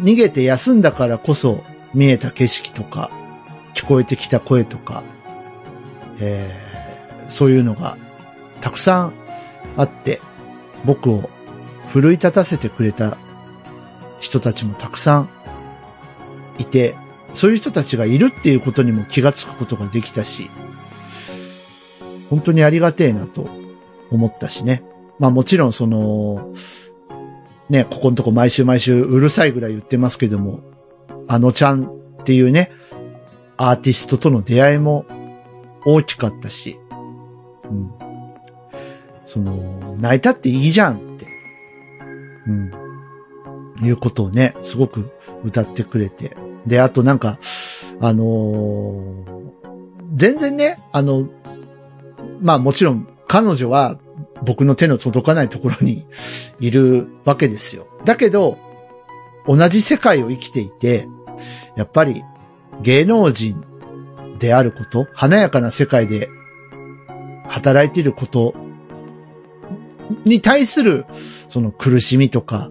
[0.00, 1.62] 逃げて休んだからこそ
[1.94, 3.10] 見えた景色とか、
[3.74, 5.02] 聞こえてきた声とか、
[6.20, 6.72] えー
[7.28, 7.96] そういうのが
[8.60, 9.12] たくさん
[9.76, 10.20] あって、
[10.84, 11.30] 僕を
[11.88, 13.16] 奮い立たせてくれた
[14.22, 15.30] 人たちもたくさん
[16.56, 16.94] いて、
[17.34, 20.48] そういう人たちがいるっていうことにも気がつくことができたし、
[22.30, 23.48] 本当にありがてえなと
[24.10, 24.84] 思ったしね。
[25.18, 26.54] まあもちろんその、
[27.68, 30.60] ね、ここのとこ毎週毎週うるさいぐらい言ってますけども、
[31.26, 31.88] あのちゃんっ
[32.24, 32.70] ていうね、
[33.56, 35.04] アーティストとの出会いも
[35.84, 36.78] 大きかったし、
[37.64, 37.90] うん。
[39.26, 41.26] その、泣いたっていいじゃんって、
[42.46, 42.81] うん。
[43.82, 45.10] いうことをね、すごく
[45.44, 46.36] 歌ってくれて。
[46.66, 47.38] で、あとなんか、
[48.00, 49.42] あのー
[50.14, 51.28] 全然ね、あの、
[52.40, 53.98] まあもちろん彼女は
[54.44, 56.06] 僕の手の届かないところに
[56.60, 57.86] いるわけですよ。
[58.04, 58.58] だけど、
[59.46, 61.08] 同じ世界を生きていて、
[61.76, 62.22] やっぱり
[62.82, 63.64] 芸能人
[64.38, 66.28] であること、華やかな世界で
[67.48, 68.54] 働いていること
[70.24, 71.06] に対する、
[71.48, 72.70] その苦しみとか、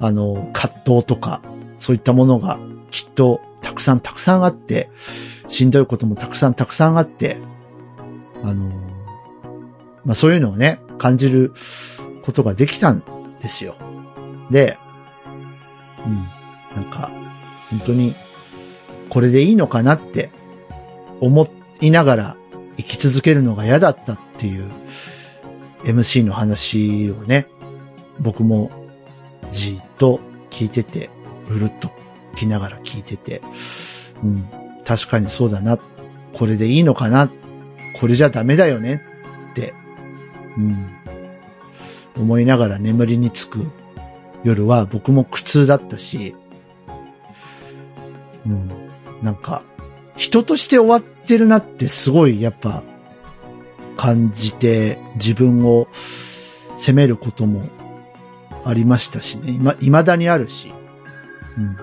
[0.00, 1.40] あの、葛藤とか、
[1.78, 2.58] そういったものが
[2.90, 4.90] きっとたくさんたくさんあって、
[5.48, 7.38] しんどいこともたくさんたくさんあって、
[8.42, 8.70] あの、
[10.04, 11.52] まあ、そういうのをね、感じる
[12.22, 13.02] ことができたん
[13.40, 13.76] ですよ。
[14.50, 14.78] で、
[16.04, 16.26] うん、
[16.76, 17.10] なんか、
[17.70, 18.14] 本当に、
[19.08, 20.30] これでいいのかなって
[21.20, 21.48] 思
[21.80, 22.36] いながら
[22.76, 24.70] 生き続けるのが嫌だったっていう
[25.84, 27.46] MC の話をね、
[28.18, 28.70] 僕も
[29.50, 31.10] じっと聞いてて、
[31.48, 31.90] うるっと
[32.34, 33.42] 来ながら聞いてて、
[34.22, 34.48] うん、
[34.84, 35.78] 確かにそうだな、
[36.32, 37.30] これでいいのかな、
[38.00, 39.02] これじゃダメだよね？
[39.52, 39.74] って、
[40.56, 40.86] うん、
[42.16, 43.66] 思いながら眠りにつく。
[44.42, 46.34] 夜は僕も苦痛だったし、
[48.46, 48.68] うん、
[49.22, 49.62] なんか、
[50.16, 52.82] 人として終わってるなってすごいやっぱ
[53.96, 55.88] 感じて自分を
[56.76, 57.62] 責めることも
[58.64, 59.52] ありましたしね。
[59.52, 60.72] 今、未だにあるし。
[61.58, 61.76] うん。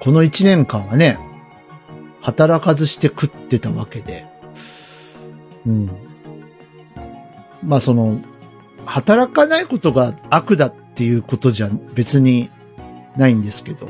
[0.00, 1.18] この一年間はね、
[2.20, 4.26] 働かずして食ってたわけで。
[5.66, 5.90] うん。
[7.64, 8.20] まあその、
[8.84, 12.50] 働かないことが悪だっていうことじゃ別に
[13.16, 13.88] ないんですけど。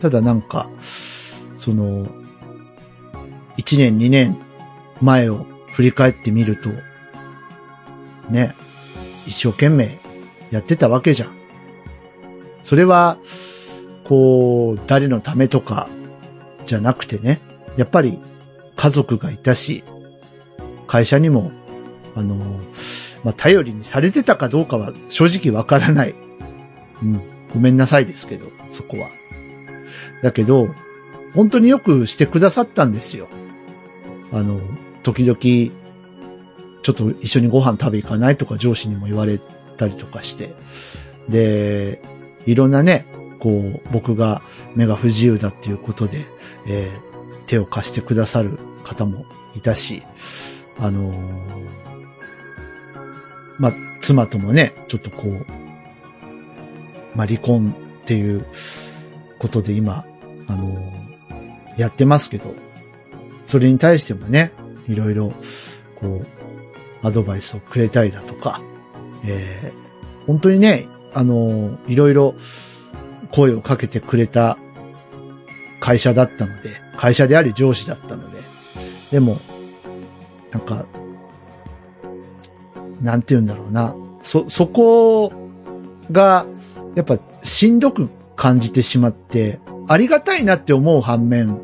[0.00, 0.70] ただなんか、
[1.56, 2.06] その、
[3.58, 4.38] 1年2年
[5.02, 6.70] 前を振り返ってみると、
[8.30, 8.54] ね、
[9.26, 9.98] 一生懸命
[10.50, 11.30] やってたわけじゃん。
[12.62, 13.18] それは、
[14.04, 15.88] こう、誰のためとか
[16.66, 17.40] じゃなくてね、
[17.76, 18.18] やっぱり
[18.76, 19.84] 家族がいたし、
[20.86, 21.52] 会社にも、
[22.16, 22.34] あの、
[23.22, 26.14] まあ、頼りにされてたかどうかは正直わからない。
[27.02, 27.20] うん。
[27.52, 29.08] ごめんなさいですけど、そこは。
[30.22, 30.68] だけど、
[31.34, 33.28] 本当によくしてくださったんですよ。
[34.32, 34.60] あの、
[35.02, 35.72] 時々、
[36.82, 39.40] ちょっと一緒にご飯食べ行かないとか上司にも言われ
[39.76, 40.54] たりとかして。
[41.28, 42.00] で、
[42.46, 43.06] いろんなね、
[43.38, 44.42] こう、僕が
[44.74, 46.26] 目が不自由だっていうことで、
[46.66, 47.10] えー
[47.50, 49.24] 手を貸してくださる方も
[49.56, 50.04] いたし、
[50.78, 51.68] あのー
[53.58, 55.46] まあ、妻ともね、ちょっとこう、
[57.16, 58.46] まあ、離婚っていう
[59.40, 60.04] ことで今、
[60.46, 61.00] あのー
[61.76, 62.54] やってますけど、
[63.46, 64.52] それに対してもね、
[64.86, 65.32] いろいろ、
[65.96, 66.26] こう、
[67.02, 68.60] アドバイスをくれたりだとか、
[69.24, 69.80] えー
[70.26, 72.34] 本当にね、あのーいろいろ
[73.32, 74.58] 声をかけてくれた
[75.80, 78.38] 会社だったので、会社であり上司だったので、
[79.10, 79.40] でも、
[80.52, 80.86] なんか、
[83.00, 85.32] なんて言うんだろうな、そ、そこ
[86.12, 86.46] が、
[86.94, 89.58] やっぱしんどく感じてしまって、
[89.88, 91.60] ありがたいなって思う反面、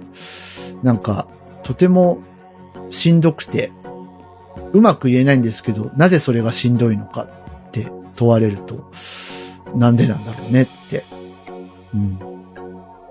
[0.82, 1.28] なんか、
[1.62, 2.22] とても
[2.90, 3.70] しんどくて、
[4.76, 8.90] うまく言えないんですけど、なぜそれがしんどいのかって問われると、
[9.74, 11.04] なんでなんだろうねって。
[11.94, 12.18] うん。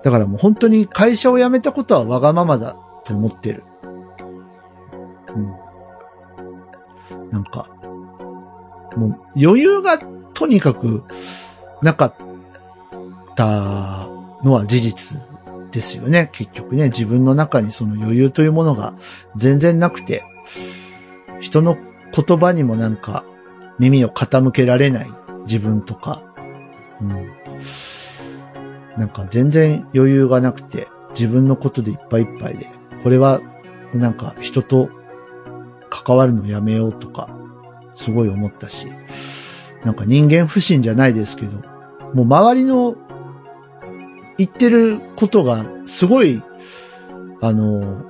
[0.04, 3.64] だからもう本当に会社を辞めたことはわがままだと思ってる。
[5.34, 7.30] うん。
[7.30, 7.68] なんか、
[8.96, 9.98] もう余裕が
[10.34, 11.02] とにかく
[11.82, 12.14] なかっ
[13.34, 14.06] た
[14.44, 15.18] のは事実
[15.70, 16.30] ですよね。
[16.32, 18.94] 結局ね、自分の中にその余裕というものが
[19.36, 20.24] 全然なくて、
[21.40, 21.76] 人の
[22.12, 23.24] 言葉にもなんか
[23.78, 25.10] 耳を傾けられない
[25.42, 26.22] 自分とか。
[27.00, 27.30] うん。
[28.96, 32.66] なんか全然余裕がなくて、自分のことでいっぱいいっぱいで、
[33.02, 33.40] これは
[33.94, 34.90] なんか人と
[35.90, 37.28] 関わるのやめようとか、
[37.94, 38.86] すごい思ったし、
[39.84, 41.58] なんか人間不信じゃないですけど、
[42.14, 42.96] もう周りの
[44.38, 46.42] 言ってることがすごい、
[47.40, 48.04] あの、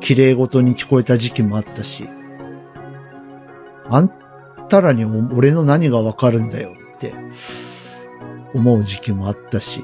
[0.00, 2.08] 綺麗事に聞こえた時期もあったし、
[3.90, 4.10] あん
[4.68, 7.12] たらに俺の何がわかるんだよって
[8.54, 9.82] 思う時期もあったし、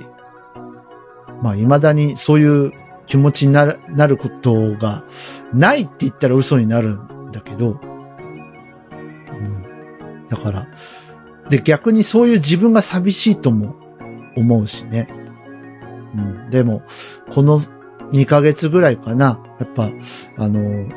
[1.42, 2.72] まあ未だにそういう
[3.06, 5.04] 気持ちになるなることが
[5.52, 7.80] ないって言ったら嘘になるんだけど、
[8.90, 10.68] うん、だから、
[11.48, 13.76] で逆にそういう自分が寂しいとも
[14.36, 15.08] 思うしね。
[16.14, 16.82] うん、でも、
[17.30, 17.60] この
[18.12, 19.90] 2ヶ月ぐらいかな、やっぱ、
[20.36, 20.88] あの、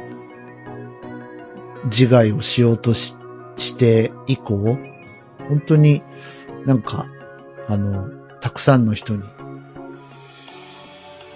[1.85, 3.15] 自害をしようとし
[3.57, 4.77] して以降、
[5.47, 6.01] 本当に
[6.65, 7.07] なんか、
[7.67, 9.23] あの、たくさんの人に、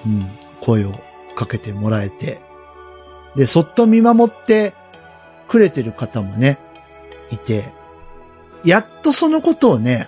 [0.05, 0.29] うん、
[0.61, 0.93] 声を
[1.35, 2.39] かけてもらえて、
[3.35, 4.73] で、そっと見守って
[5.47, 6.57] くれてる方もね、
[7.31, 7.65] いて、
[8.63, 10.07] やっとそのことをね、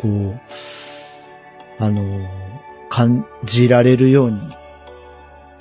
[0.00, 0.40] こう、
[1.82, 2.28] あの、
[2.88, 4.38] 感じられるように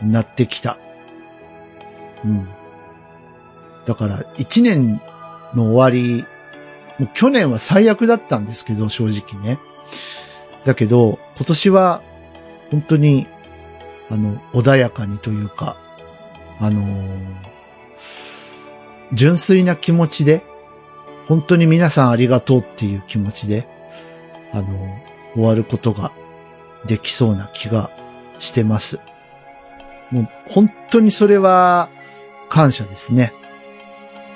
[0.03, 0.77] なってきた。
[2.23, 2.47] うん。
[3.85, 5.01] だから、一年
[5.53, 6.25] の終わり、
[6.99, 9.59] もう去年は最悪だったんですけど、正直ね。
[10.65, 12.01] だけど、今年は、
[12.71, 13.27] 本当に、
[14.09, 15.77] あの、穏やかにというか、
[16.59, 17.45] あのー
[19.13, 20.43] 純粋な気持ちで、
[21.27, 23.67] 本当に皆さんありがとうっていう気持ちで、
[24.51, 26.11] あのー終わることが
[26.85, 27.91] できそうな気が
[28.39, 28.99] してます。
[30.11, 31.89] もう本当にそれは
[32.49, 33.33] 感謝ですね。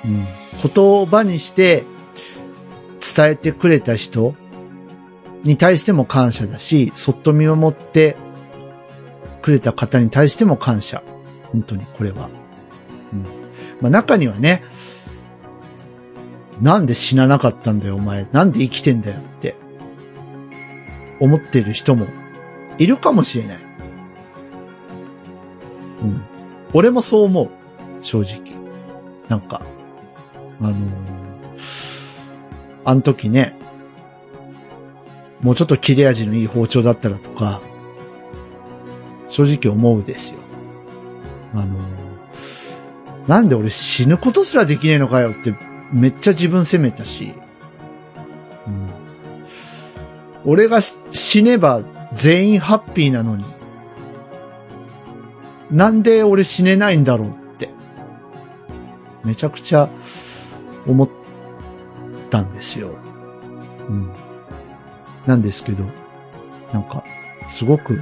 [0.05, 0.27] うん。
[0.73, 1.85] 言葉にして
[3.15, 4.35] 伝えてくれた人
[5.43, 8.17] に対しても感謝だし、そっと見守って
[9.41, 11.01] くれた方に対しても感謝。
[11.51, 12.29] 本当にこれは。
[13.13, 13.23] うん。
[13.81, 14.63] まあ中にはね、
[16.61, 18.27] なんで死ななかったんだよお前。
[18.31, 19.55] なんで生きてんだよって
[21.19, 22.07] 思ってる人も
[22.77, 23.59] いるかもしれない。
[26.01, 26.21] うん。
[26.73, 27.49] 俺もそう思う。
[28.01, 28.57] 正直。
[29.27, 29.61] なんか、
[30.61, 30.75] あの
[32.85, 33.55] あの時ね、
[35.41, 37.61] もうちょっと切れ味のいい包丁だったらとか、
[39.27, 40.39] 正直思うですよ。
[41.53, 41.77] あの
[43.27, 45.53] なんで俺死ぬことすらできねえのかよって
[45.91, 47.33] めっちゃ自分責めたし、
[48.67, 48.89] うん、
[50.45, 53.45] 俺が死ねば全員ハッピーなのに、
[55.69, 57.69] なんで俺死ねないんだろうって、
[59.23, 59.89] めちゃくちゃ
[60.87, 61.09] 思っ
[62.29, 62.95] たんですよ。
[63.89, 64.11] うん。
[65.25, 65.83] なんですけど、
[66.73, 67.03] なんか、
[67.47, 68.01] すごく、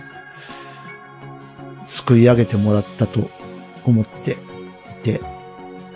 [1.86, 3.30] 救い上げてもらったと
[3.86, 5.22] 思っていて、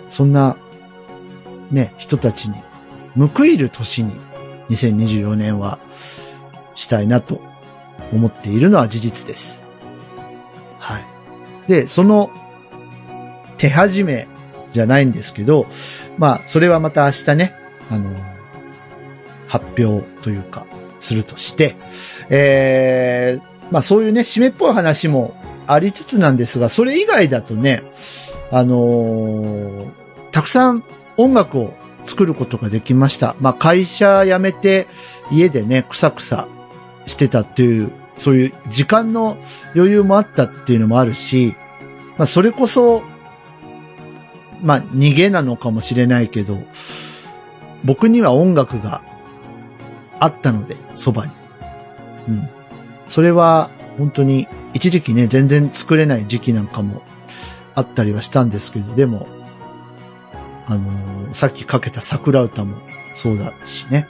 [0.08, 0.56] そんな、
[1.70, 2.56] ね、人たちに
[3.16, 4.12] 報いる年に
[4.68, 5.78] 2024年は
[6.74, 7.40] したいなと
[8.12, 9.62] 思っているのは事実です。
[10.78, 11.04] はい。
[11.68, 12.30] で、その
[13.58, 14.26] 手始め
[14.72, 15.66] じゃないんですけど、
[16.18, 17.54] まあ、それはまた明日ね、
[17.90, 18.10] あの、
[19.48, 20.66] 発表というか、
[20.98, 21.76] するとして、
[22.30, 25.34] えー、まあそういうね、締めっぽい話も
[25.66, 27.82] ありつつなんですが、それ以外だとね、
[28.50, 30.82] あのーたくさん
[31.18, 31.74] 音楽を
[32.06, 33.36] 作ることができました。
[33.38, 34.88] まあ会社辞めて
[35.30, 36.48] 家でね、くさくさ
[37.06, 39.36] してたっていう、そういう時間の
[39.74, 41.54] 余裕もあったっていうのもあるし、
[42.16, 43.02] まあそれこそ、
[44.62, 46.58] まあ逃げなのかもしれないけど、
[47.84, 49.02] 僕には音楽が
[50.20, 51.32] あったので、そばに。
[52.28, 52.48] うん。
[53.06, 57.02] それは本当に一時期ね、全然作れない時期なんかも
[57.74, 59.26] あったりはしたんですけど、でも、
[60.66, 62.76] あのーさっきかけた桜歌も
[63.14, 64.06] そうだしね。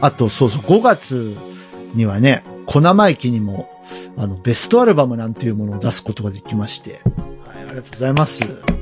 [0.00, 1.36] あと、そうそう、5月
[1.94, 3.68] にはね、小生意気にも、
[4.16, 7.00] あの、ベストアルバムなんていうものを出すことができまして、
[7.46, 8.79] はい、ありがとうございます。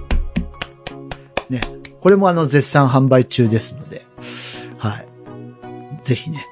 [1.51, 1.61] ね、
[2.01, 4.07] これもあの、絶賛販売中ですので、
[4.79, 5.09] はい。
[6.05, 6.47] ぜひね、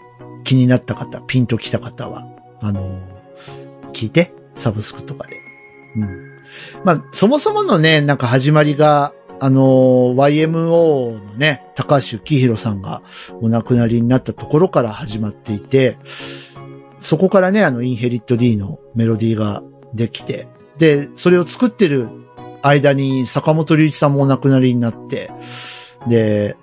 [0.44, 2.26] 気になった方、ピンと来た方は、
[2.60, 2.98] あの
[3.92, 5.40] 聞いて、サブスクとかで。
[5.96, 6.36] うん。
[6.84, 13.02] まあ、そもそものね、なんか始まりが、あの YMO のね、高橋幸宏さんが
[13.42, 15.98] お亡くなりになったところから始まっていて、
[16.98, 22.08] そこからね、あの、インヘリット D のメロディーができて、で、それを作ってる
[22.66, 25.30] 間に坂本龍一さんもお亡くなりになって、
[26.08, 26.56] で、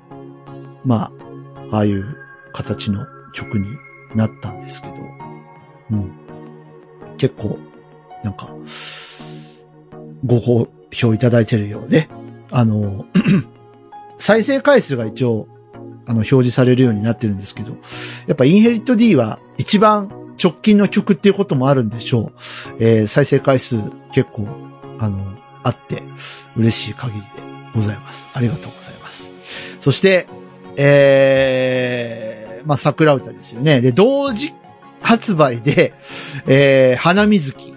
[0.85, 1.11] ま
[1.71, 2.17] あ、ああいう
[2.53, 3.67] 形の曲に
[4.15, 4.93] なったんですけど、
[5.91, 6.11] うん。
[7.17, 7.59] 結構、
[8.23, 8.49] なんか、
[10.25, 12.07] ご好評いただいてるようで、
[12.51, 13.05] あの、
[14.19, 15.47] 再生回数が一応、
[16.05, 17.71] あの、表示されるようになってるんですけど、
[18.27, 22.31] やっぱインヘリット D は一番直近の曲っていうこともあるんでしょう。
[22.79, 23.81] えー再生回数
[24.11, 24.47] 結構、
[24.99, 25.32] あの、
[25.63, 26.03] あって、
[26.55, 27.27] 嬉しい限りで
[27.73, 28.29] ございます。
[28.33, 29.31] ありがとうございます。
[29.79, 30.27] そして、
[30.77, 33.81] えー、まあ、桜歌ですよね。
[33.81, 34.53] で、同時
[35.01, 35.93] 発売で、
[36.47, 37.73] えー、花水木。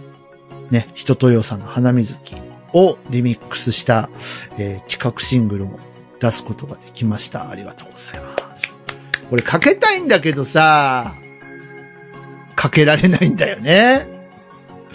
[0.71, 2.35] ね、人とよさんの花水木
[2.73, 4.11] をリミックスした、
[4.59, 5.79] えー企画シングルも
[6.21, 7.51] 出すことができました。
[7.51, 8.65] ありがとうございます。
[9.31, 11.15] これかけたいんだけどさ、
[12.55, 14.16] かけられないんだよね。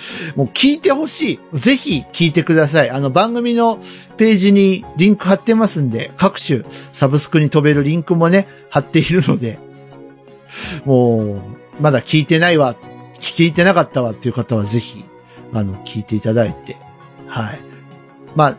[0.35, 1.39] もう聞いてほしい。
[1.53, 2.89] ぜひ聞いてください。
[2.89, 3.79] あの番組の
[4.17, 9.59] ページにリンク貼ってますんで、各種サブスクに飛べるリンクもね、貼っているので、
[10.85, 11.35] も
[11.79, 12.75] う、まだ聞いてないわ、
[13.19, 15.03] 聞いてなかったわっていう方はぜひ、
[15.53, 16.77] あの、聞いていただいて、
[17.27, 17.59] はい。
[18.35, 18.57] まあ、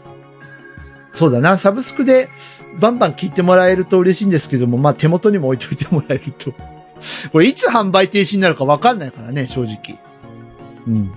[1.12, 2.30] そうだな、サブスクで
[2.78, 6.52] バンバン聞いてもらえると嬉しいんですけども、まあ手元にも置いといてもらえると。
[7.32, 9.98] これいつ販売停止になるかわかんないからね、正直。
[10.86, 11.12] うん。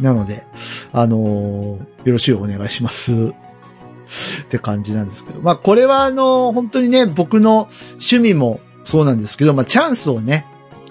[0.00, 0.46] なので、
[0.92, 3.12] あのーよろしくお願いします。
[3.14, 5.40] って感じなんですけど。
[5.40, 10.46] まあこれはあのー本当にね、僕の趣味もそうなんですけど、まあチャンスをね、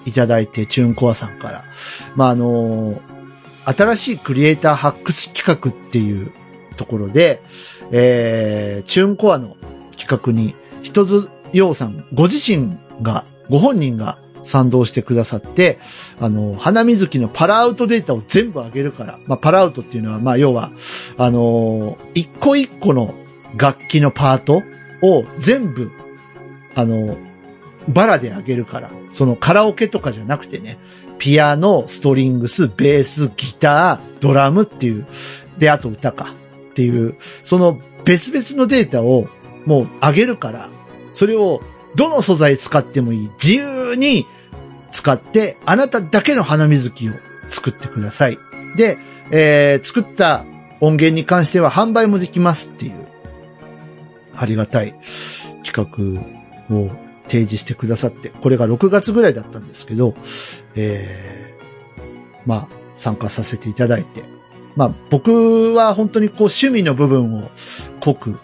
[0.06, 1.64] いただいて、チューンコアさんから。
[2.14, 3.00] まああのー
[3.64, 6.32] 新しいクリエイター発掘企画っていう
[6.76, 7.42] ところで、
[7.92, 9.56] えー、チューンコアの
[9.94, 15.78] 企画に、人津陽さん、ご自身が、ご本人が賛同してくださって、
[16.20, 20.70] あの、花水木のパラアウトデータを全部上げるから、まあ、パラアウトっていうのは、まあ、要は、
[21.16, 23.14] あの、一個一個の
[23.56, 24.62] 楽器のパート
[25.02, 25.90] を全部、
[26.74, 27.16] あの、
[27.88, 30.78] バラで上げるから、そのカラオケとかじゃなくてね、
[31.18, 35.06] ピアノ、ストリングス、ベース、ギター、ドラムっていう、
[35.58, 36.34] で、あと歌か
[36.70, 39.26] っていう、その別々のデータを
[39.66, 40.68] もう上げるから、
[41.12, 41.60] それを
[41.98, 43.30] どの素材使ってもいい。
[43.42, 44.24] 自由に
[44.92, 47.12] 使って、あなただけの花水木を
[47.50, 48.38] 作ってください。
[48.76, 48.98] で、
[49.30, 50.44] えー作った
[50.80, 52.94] 音源に関しては販売もできますっていう、
[54.36, 54.94] ありがたい
[55.64, 56.22] 企
[56.70, 56.88] 画を
[57.24, 60.14] 提示してくださって、これが6月ぐらいだったんですけど、
[60.76, 64.22] えーまあ、参加させていただいて、
[64.76, 67.50] まあ、僕は本当にこう趣味の部分を
[68.00, 68.38] 濃く、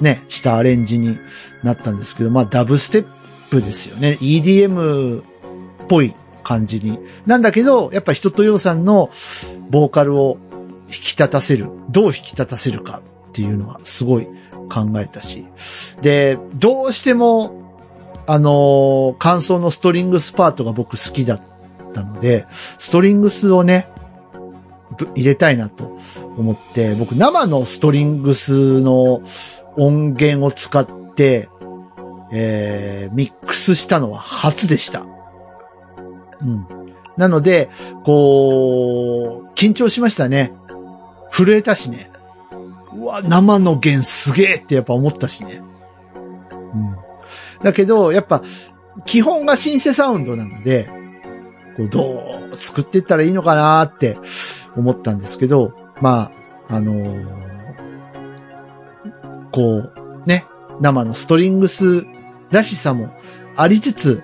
[0.00, 1.18] ね、したアレンジに
[1.62, 3.06] なったんですけど、まあ、ダブステッ
[3.50, 4.18] プですよね。
[4.20, 5.24] EDM っ
[5.88, 6.98] ぽい感じに。
[7.26, 9.10] なんだけど、やっぱ人とようさんの
[9.70, 10.38] ボーカルを
[10.86, 11.68] 引き立たせる。
[11.90, 14.26] どう引き立たせるかっていうのはすごい
[14.70, 15.44] 考えたし。
[16.00, 17.66] で、どうしても、
[18.26, 21.42] あのー感想のストリングスパートが僕好きだっ
[21.94, 22.46] たので、
[22.78, 23.88] ストリングスをね、
[25.14, 25.98] 入れたいなと
[26.40, 29.22] 思って、僕生のストリングスの
[29.76, 31.48] 音源を使って、
[32.32, 35.04] えー、ミックスしたのは初でした。
[36.42, 36.66] うん。
[37.16, 37.68] なので、
[38.04, 40.52] こう、緊張しましたね。
[41.30, 42.10] 震えたしね。
[42.94, 45.62] うわ、生の弦すげえってやっぱ思ったしね。
[46.52, 46.96] うん。
[47.62, 48.42] だけど、やっぱ、
[49.06, 50.88] 基本がシンセサウンドなので、
[51.76, 52.22] こう、ど
[52.52, 54.18] う作っていったらいいのかなって
[54.76, 56.32] 思ったんですけど、ま
[56.68, 57.48] あ、あのー
[59.50, 60.46] こう、ね、
[60.80, 62.06] 生のストリングス
[62.50, 63.10] らしさも
[63.56, 64.22] ありつつ、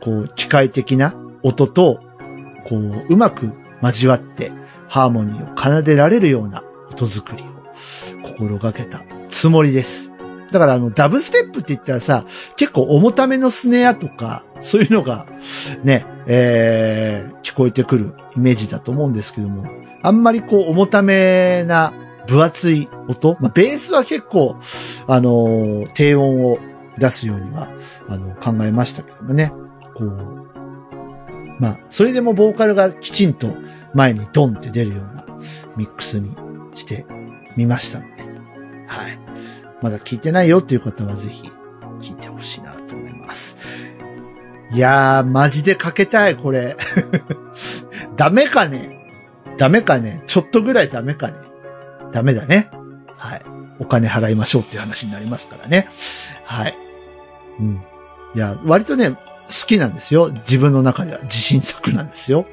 [0.00, 2.00] こう、機械的な音と、
[2.66, 3.52] こう、うまく
[3.82, 4.50] 交わって、
[4.88, 7.46] ハーモニーを奏でられるような音作りを
[8.22, 10.07] 心がけたつもりです。
[10.50, 12.24] だからあの、ダブステップって言ったらさ、
[12.56, 15.26] 結構重ためのスネアとか、そういうのが、
[15.84, 19.66] ね、えー、聞こえてくるイメージだと思うんですけども、
[20.02, 21.92] あんまりこう、重ためな、
[22.26, 24.56] 分厚い音、まあ、ベースは結構、
[25.06, 26.58] あのー低音を
[26.98, 27.68] 出すようには、
[28.08, 29.52] あの、考えましたけどもね、
[29.94, 30.48] こう、
[31.58, 33.48] まあ、それでもボーカルがきちんと
[33.94, 35.24] 前にドンって出るような
[35.76, 36.36] ミックスに
[36.74, 37.06] して
[37.56, 38.22] みましたので、
[38.86, 39.18] はい。
[39.82, 41.50] まだ聞いてないよっていう方はぜひ
[42.00, 43.56] 聞いてほしいなと思います。
[44.70, 46.76] いやー、マジでかけたい、これ。
[48.16, 48.96] ダメかね？
[49.56, 50.22] ダメかね？
[50.26, 51.34] ちょっとぐらいダメかね？
[52.12, 52.70] ダメだね。
[53.16, 53.42] はい。
[53.78, 55.88] お金払いましょうっていう話になりますからね。
[56.44, 56.74] はい。
[57.60, 57.82] うん。
[58.34, 59.18] いや、割とね、好
[59.66, 60.30] きなんですよ。
[60.30, 62.44] 自分の中では自信作なんですよ。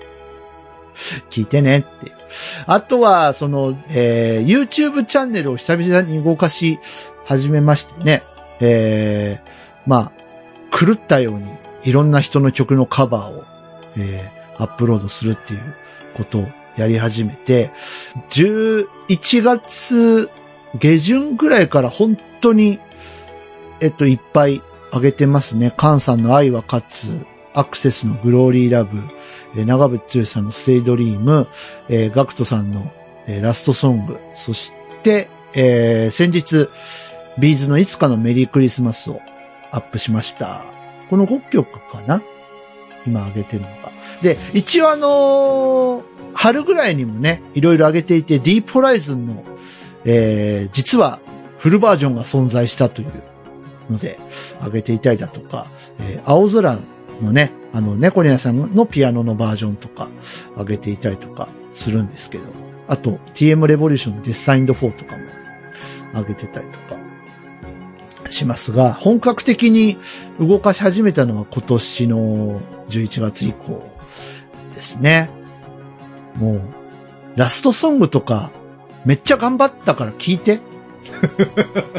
[1.29, 2.13] 聞いてねって。
[2.67, 6.79] あとは、その、えー YouTube チャンネルを久々に動かし
[7.25, 8.23] 始めましてね。
[8.61, 9.49] えー、
[9.85, 11.45] まあ、狂ったように
[11.83, 13.43] いろんな人の曲のカバーを、
[13.97, 15.59] えー、アップロードするっていう
[16.15, 16.47] ことを
[16.77, 17.71] やり始めて、
[18.29, 18.87] 11
[19.43, 20.29] 月
[20.79, 22.79] 下旬ぐらいから本当に、
[23.81, 24.61] えっと、いっぱい
[24.91, 25.73] 上げてますね。
[25.75, 29.01] カンさんの愛は勝つ、アクセスの Glory Love、
[29.55, 31.47] えー長渕剛さんの Stay Dream、
[31.87, 32.91] えーガクトさんの、
[33.27, 34.73] えー Last Song、そし
[35.03, 36.69] て、えー先日、
[37.37, 39.21] ビーズのいつかのメリークリスマスを
[39.71, 40.63] アップしました。
[41.09, 42.21] この5曲かな？
[43.05, 43.91] 今上げてるのが。
[44.21, 46.03] で、一応あのー
[46.37, 49.43] 春ぐらいにもね、いろいろ上げていて、ディープホライズンの、
[50.03, 51.19] えー実は
[51.59, 53.11] フルバージョンが存在したという
[53.89, 54.19] ので、
[54.63, 55.67] 上げていたりだとか、
[55.99, 56.77] えー青空
[57.21, 60.09] のね、あの、猫ニャさんのピアノのバージョンとか、
[60.57, 62.43] 上げていたりとかするんですけど、
[62.87, 65.23] あと、TM レボリューションのデスタインド4とかも
[66.13, 66.95] 上げてたりとか
[68.29, 69.97] しますが、本格的に
[70.39, 73.89] 動かし始めたのは今年の11月以降
[74.73, 75.29] ですね。
[76.37, 76.61] もう、
[77.35, 78.51] ラストソングとか、
[79.05, 80.59] めっちゃ頑張ったから聞いて。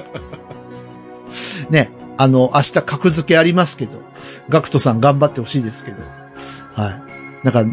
[1.70, 4.00] ね、あの、明日格付けありますけど、
[4.48, 6.02] ガクトさん頑張ってほしいですけど。
[6.74, 7.02] はい。
[7.44, 7.64] なんか、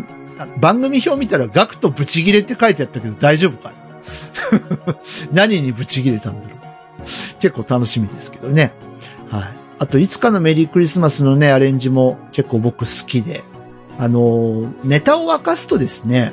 [0.59, 4.95] 番組表見たらガクトブチギレって書いてあったけど大丈夫かな？
[5.31, 6.52] 何にブチギレたんだろ。
[7.43, 8.71] 結構楽しみですけどね。
[9.29, 9.43] はい。
[9.79, 13.43] あと、いつかのメリークリスマスのね、アレンジも結構僕好きで。
[13.99, 16.31] あの、ネタを明かすとですね、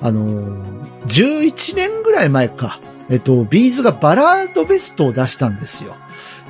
[0.00, 0.64] あの、
[1.08, 2.78] 11年ぐらい前か。
[3.10, 5.96] えっと、ビーズがバラードベストを出したんですよ。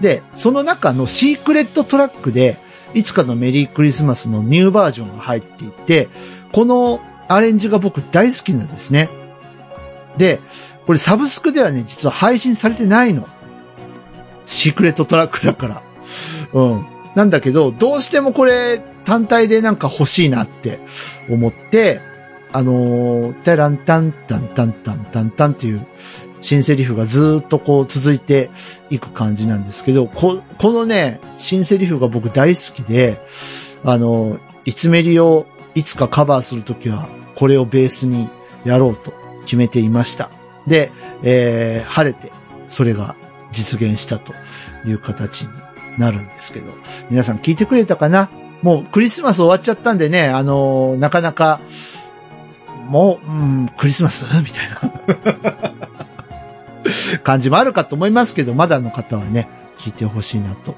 [0.02, 2.59] で、その中のシークレットトラックで、
[2.92, 6.11] いつかのメリークリスマスのニューバージョンが入っていて、
[6.52, 9.09] このアレンジが僕大好きなんですね。
[10.18, 10.40] で、
[10.86, 13.26] これサブスクではね、実は配信されてないの。
[14.47, 15.82] シークレットトラックだから。
[16.53, 16.86] うん。
[17.14, 20.80] なんだけど、どうしてもこれ単体でなんか欲しいなって
[21.28, 22.01] 思って、
[22.53, 25.86] あのー、タランタンタンタンタンタンタンっていう
[26.40, 28.51] 新セリフがずっとこう続いて
[28.90, 33.20] いく感じなんですけど、こ、このね、新セリフが僕大好きで、
[33.84, 38.28] あの、いつメリをいつかカバーするときは、これをベースに
[38.64, 39.12] やろうと
[39.47, 40.30] 決めていました。
[40.66, 40.92] で、
[41.22, 42.30] えー、晴れて、
[42.68, 43.16] それが
[43.55, 44.34] 実現したと
[44.86, 45.48] いう形に
[45.98, 46.72] なるんですけど、
[47.11, 48.28] 皆さん聞いてくれたかな？
[48.62, 51.61] もうクリスマス終わっちゃったんでね、あのーなかなか、
[52.88, 54.24] もう、うん、クリスマス？
[54.42, 55.74] みたいな。
[57.22, 59.48] 感じもあるかと思いますけど、まだの方はね、
[59.78, 60.76] 聞いてほしいなと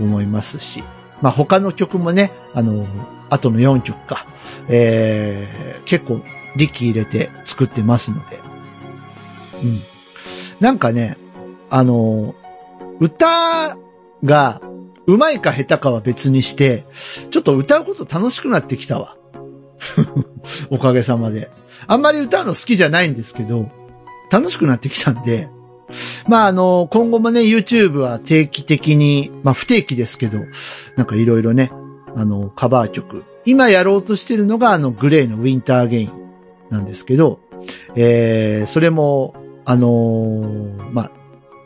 [0.00, 0.82] 思いますし、
[1.20, 2.86] まあ他の曲もね、あの、
[3.30, 4.26] 後の4曲か、
[4.68, 6.22] えー、結構
[6.56, 8.40] 力入れて作ってますので、
[9.62, 9.82] うん。
[10.60, 11.16] なんかね、
[11.72, 12.34] あの、
[13.00, 13.78] 歌
[14.22, 14.60] が
[15.06, 16.84] 上手いか下手かは別にして、
[17.30, 19.16] ちょっと歌うこと楽しくなってきたわ。
[20.68, 21.50] おかげさまで。
[21.86, 23.70] あんまり歌うの好きじゃないんですけど、
[24.30, 25.48] 楽しくなってきたんで、
[26.28, 30.40] まああの、今後もね、YouTube は定期的に、まあ不定期ですけど、
[30.96, 31.72] なんかいろいろね、
[32.14, 33.24] あの、カバー曲。
[33.46, 36.12] 今やろうとしてるのがあの、グレーのウィンターゲイン
[36.68, 37.40] なんですけど、
[37.96, 41.10] えー、それも、あのーまあ、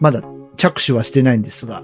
[0.00, 0.22] まだ
[0.56, 1.82] 着手はしてないんですが、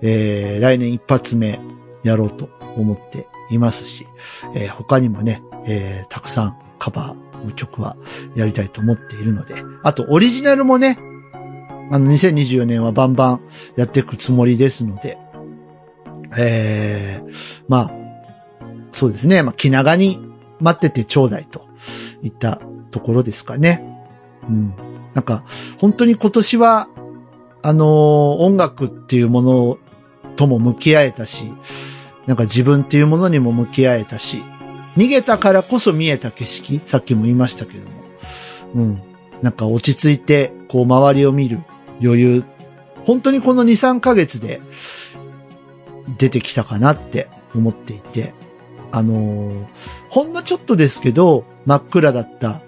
[0.00, 1.60] えー、来年一発目
[2.02, 4.06] やろうと思っていますし、
[4.54, 7.96] えー他にもね、えーたくさんカバーの曲は
[8.34, 10.98] やりたいと思っているので、あとオリジナルもね、
[11.90, 13.40] あの2024年はバンバン
[13.76, 15.18] やっていくつもりですので、
[16.36, 17.90] えー、まあ、
[18.90, 20.18] そうですね、まあ気長に
[20.60, 21.66] 待っててちょうだいと
[22.22, 22.60] いった
[22.90, 23.84] ところですかね。
[24.48, 24.74] うん。
[25.14, 25.44] なんか、
[25.78, 26.88] 本当に今年は、
[27.62, 29.78] あの音楽っていうもの
[30.36, 31.52] とも向き合えたし、
[32.26, 34.42] なんか自分っていうものにも向き合えたし、
[34.96, 37.92] 逃げたからこそ見えた景色、さっきも言いましたけども、
[38.74, 39.02] うん。
[39.42, 41.60] なんか落ち着いて、こう周りを見る
[42.02, 42.44] 余裕、
[43.04, 44.60] 本当にこの2、3ヶ月で
[46.18, 48.34] 出てきたかなって思っていて、
[48.90, 49.66] あのー
[50.10, 52.60] ほんのちょっとですけど、真っ暗だった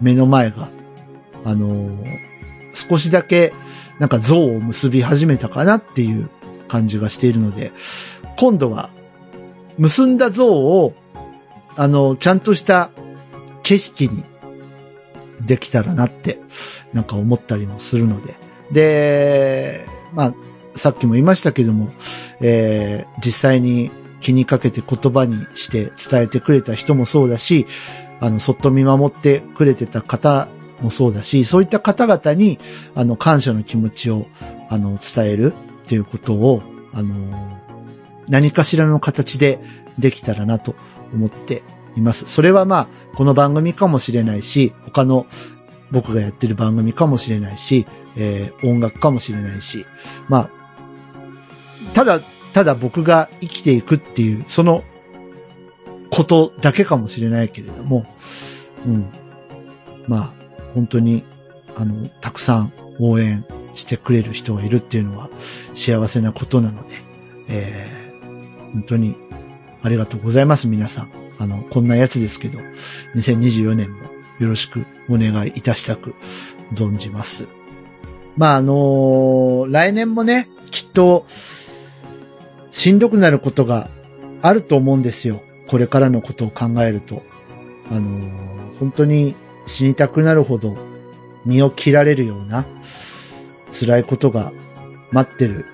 [0.00, 0.68] 目の前が、
[1.44, 2.25] あのー
[2.76, 3.52] 少しだけ
[3.98, 6.28] なんか像を結び始めたかなっていう
[6.68, 7.72] 感じがしているので、
[8.36, 8.90] 今度は
[9.78, 10.94] 結んだ像を、
[11.76, 12.90] あの、ちゃんとした
[13.62, 14.24] 景色に
[15.40, 16.38] できたらなって、
[16.92, 18.36] なんか思ったりもするので。
[18.72, 20.34] で、まあ、
[20.74, 21.90] さっきも言いましたけども、
[22.40, 27.66] えー実際に気にかけて言葉にして伝えてくれた人もそうだし、
[28.20, 30.48] あの、そっと見守ってくれてた方
[30.80, 32.58] もそうだし、そういった方々に、
[32.94, 34.26] あの、感謝の気持ちを、
[34.68, 35.52] あの、伝える
[35.84, 36.62] っていうことを、
[36.92, 37.56] あの
[38.28, 39.60] 何かしらの形で
[39.98, 40.74] できたらなと
[41.12, 41.62] 思って
[41.96, 42.26] います。
[42.26, 45.26] それはまあ、この番組かもしれないし、他の
[45.90, 49.86] 僕がやってる番組かもしれないし、えー音楽かもしれないし、
[50.28, 50.50] まあ、
[51.92, 52.20] ただ、
[52.52, 54.82] ただ僕が生きていくっていう、その
[56.10, 58.06] ことだけかもしれないけれども、
[58.86, 59.06] うん。
[60.08, 60.45] まあ、
[60.76, 61.24] 本当に、
[61.74, 65.30] あの、たくさん応援してくれる人がいるっていうのは
[65.74, 66.94] 幸せなことなので、
[67.48, 68.06] えー
[68.72, 69.16] 本当に
[69.82, 71.10] ありがとうございます、皆さん。
[71.38, 72.58] あの、こんなやつですけど、
[73.14, 74.02] 2024年も
[74.38, 76.14] よろしくお願いいたしたく
[76.74, 77.46] 存じます。
[78.36, 81.24] まあ、あのー来年もね、きっと、
[82.70, 83.88] しんどくなることが
[84.42, 85.40] あると思うんですよ。
[85.68, 87.22] これからのことを考えると。
[87.90, 89.34] あのー本当に
[89.66, 90.76] 死にたくなるほど
[91.44, 92.64] 身を切られるような
[93.72, 94.52] 辛いことが
[95.12, 95.66] 待ってる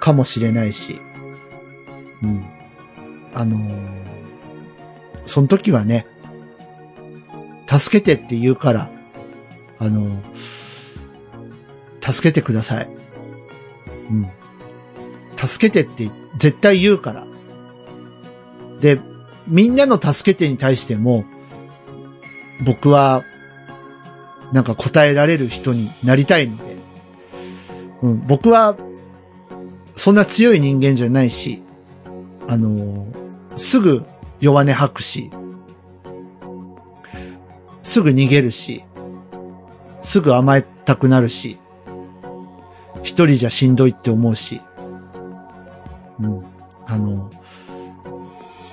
[0.00, 1.00] かもしれないし、
[2.22, 2.44] うん。
[3.34, 4.00] あのー
[5.26, 6.06] その時はね、
[7.68, 8.90] 助けてって言うから、
[9.78, 10.20] あのー
[12.12, 12.88] 助けてください。
[14.10, 14.30] うん。
[15.36, 17.26] 助けてって絶対言うから。
[18.80, 19.00] で、
[19.46, 21.24] みんなの助けてに対しても、
[22.64, 23.24] 僕は、
[24.52, 26.76] なんか答えられる人になりたいので、
[28.02, 28.76] うん、僕は、
[29.94, 31.62] そんな強い人間じゃないし、
[32.48, 33.20] あのー
[33.56, 34.06] すぐ
[34.40, 35.30] 弱音吐くし、
[37.82, 38.84] すぐ逃げるし、
[40.00, 41.58] すぐ甘えたくなるし、
[43.02, 44.62] 一人じゃしんどいって思うし、
[46.20, 46.42] うん、
[46.86, 47.30] あの、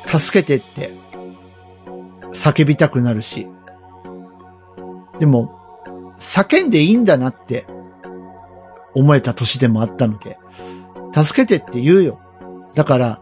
[0.05, 0.93] 助けてって
[2.31, 3.47] 叫びたくなるし、
[5.19, 5.56] でも、
[6.19, 7.65] 叫んでいいんだなって
[8.93, 10.37] 思えた年でもあったので、
[11.13, 12.19] 助けてって言うよ。
[12.75, 13.19] だから、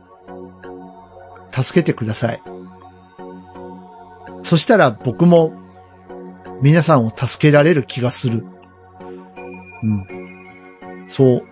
[1.51, 2.41] 助けてください。
[4.43, 5.53] そしたら僕も
[6.61, 8.45] 皆さんを助けられる気がする。
[9.83, 11.05] うん。
[11.07, 11.43] そ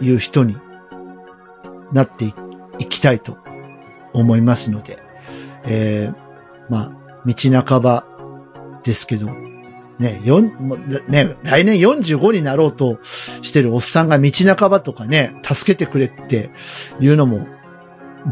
[0.00, 0.56] ういう人に
[1.92, 2.32] なって
[2.78, 3.38] いきたいと
[4.12, 4.98] 思いますので、
[5.64, 6.14] えー、
[6.68, 8.06] まあ、道半ば
[8.82, 9.28] ですけど、
[10.00, 16.50] ね、よん、もうね、来年45になろうとしてるおっさんが道半ばとかね、助けてくれって
[17.00, 17.46] いうのも、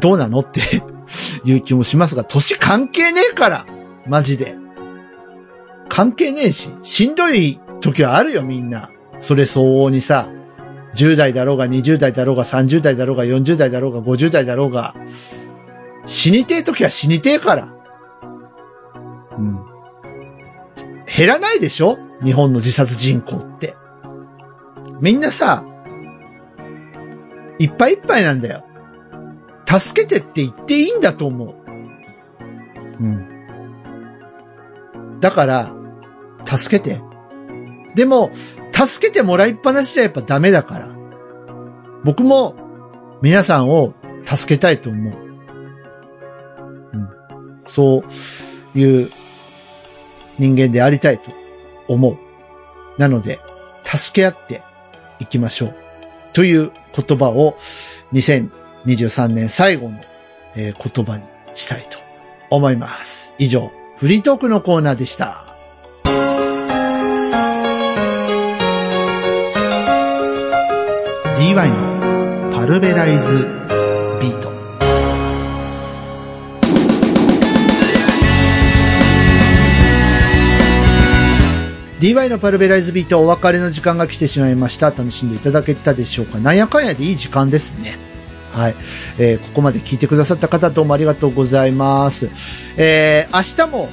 [0.00, 0.60] どうなのって
[1.44, 3.66] いう気もしますが、年関係ねえから
[4.06, 4.56] マジで。
[5.90, 8.90] 関係ねえし、しんどい時はあるよみんな。
[9.20, 10.30] それ相応にさ、
[10.94, 14.94] 10代だろうが20代だろうが30代だろうが40代だろうが50代だろうが、
[16.06, 17.68] 死にてえ時は死にてえから。
[19.36, 19.67] うん。
[21.18, 21.98] 減らないでしょ？
[22.22, 23.74] 日本の自殺人口って。
[25.00, 25.64] みんなさ、
[27.58, 28.64] いっぱいいっぱいなんだよ。
[29.66, 31.54] 助けてって言っていいんだと思う。
[33.00, 33.28] うん。
[35.18, 35.74] だから、
[36.44, 37.02] 助けて。
[37.96, 38.30] でも、
[38.72, 40.88] 助けてもらいっぱなしじゃやっぱダメだから。
[42.04, 42.54] 僕も、
[43.22, 43.92] 皆さんを
[44.24, 45.14] 助けたいと思う。
[46.92, 47.08] うん。
[47.66, 48.04] そ
[48.74, 49.10] ういう
[50.38, 51.30] 人間でありたいと
[51.88, 52.16] 思う。
[52.98, 53.40] なので、
[53.84, 54.62] 助け合って
[55.20, 55.74] いきましょう。
[56.32, 57.56] という言葉を
[58.12, 60.00] 2023年最後の、
[60.56, 60.72] 言
[61.04, 61.24] 葉に
[61.54, 61.98] したいと
[62.50, 63.32] 思います。
[63.38, 65.44] 以上、フリートークのコーナーでした。
[71.38, 73.57] DY のパルベライズ
[82.00, 84.90] DY のパルベライズビートお別れの時間が来てしまいました。
[84.92, 87.98] 楽しんでいただけたでしょうかなんやかんやでいい時間ですね。
[88.52, 88.76] はい。
[89.18, 92.30] えーここまで聞いてくださった方どうもありがとうございます。
[92.76, 93.88] えー明日も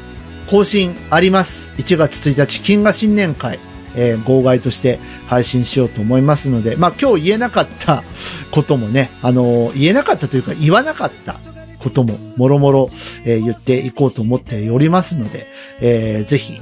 [0.47, 1.73] 更新あります。
[1.77, 3.57] 1月1日、金河新年会。
[3.95, 8.03] えー号外として配信しようと思いますので、まあ今日言えなかった
[8.51, 11.35] こともね、あのー言えなかったというか言わなかった
[11.79, 12.89] ことももろもろ
[13.25, 15.47] えー言っていこうと思っておりますので、
[15.81, 16.61] えーぜひ、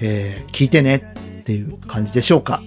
[0.00, 0.96] えー聞いてね
[1.40, 2.60] っていう感じでしょうか。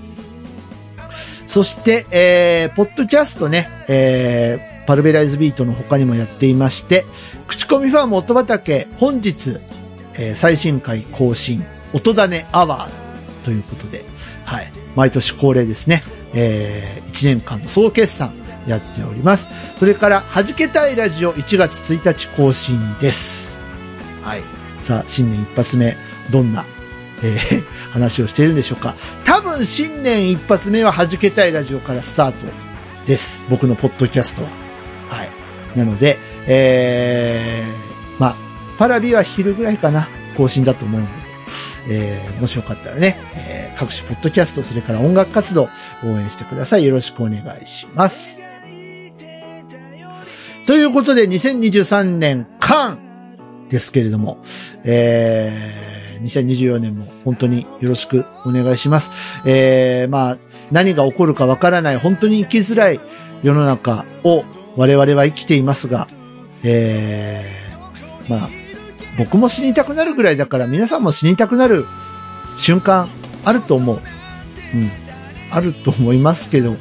[1.47, 7.07] そして、えー、ポッドキャストね、え、パルベライズビートの他にもやっていまして、
[7.47, 9.59] 口コミファーム音畑、本日、
[10.19, 11.63] えー、最新回更新、
[11.93, 14.05] 音種アワーということで、
[14.45, 14.73] はい。
[14.97, 16.03] 毎年恒例ですね。
[16.35, 18.35] えー、1年間の総決算
[18.67, 19.47] やっております。
[19.79, 23.61] それから、弾けたいラジオ1月1日更新です。
[24.23, 24.43] はい。
[24.83, 25.97] さあ、新年一発目、
[26.33, 26.65] どんな、
[27.23, 27.65] えー
[27.95, 28.97] 話をしているんでしょうか。
[29.23, 32.39] 多分、新年一発目は弾けたいラジオからスタート
[33.07, 33.45] です。
[33.49, 34.60] 僕のポッドキャストは。
[35.77, 38.37] なので、えー、まあ、
[38.79, 41.13] パラビは昼ぐらいかな、更新だと思うので、
[41.89, 45.63] えー、もしよかったらね、えー各種ポッドキャスト、それから音楽活動、
[46.05, 46.85] 応援してください。
[46.85, 48.41] よろしくお願いします。
[50.67, 52.99] ということで、2023年間
[53.71, 54.37] ですけれども、
[54.85, 55.91] えー
[56.21, 59.11] 2024年も本当によろしくお願いします。
[59.47, 60.39] えー、まあ、
[60.71, 63.01] 何が起こるかわからない、本当に生きづらい
[63.43, 64.45] 世の中を
[64.77, 66.09] 我々は生きていますが、
[66.65, 68.49] えー、まあ、
[69.19, 71.85] 僕も死にたくなるぐらいだから皆さんも死にたくなる
[72.57, 73.09] 瞬間
[73.45, 73.97] あると思う。
[74.75, 74.91] うん。
[75.51, 76.77] あると思いますけど、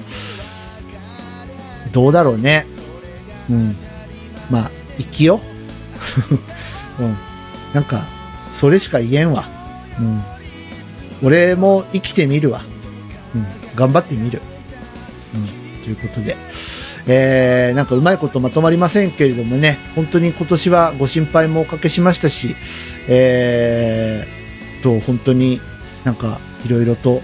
[1.91, 2.65] どうだろうね。
[3.49, 3.75] うん。
[4.49, 5.41] まあ、生きよ。
[6.99, 7.17] うん。
[7.73, 8.03] なんか、
[8.51, 9.47] それしか言えんわ。
[9.99, 10.23] うん。
[11.23, 12.61] 俺も生きてみるわ。
[13.35, 13.45] うん。
[13.75, 14.41] 頑張ってみる。
[15.35, 15.83] うん。
[15.83, 16.35] ということで。
[17.11, 22.55] えー、なんかうまいことまとまりませんけれどもね、本当に今年はご心配もおかけしましたし、
[23.07, 25.59] えー、と、本当に
[26.03, 27.23] なんかいろいろと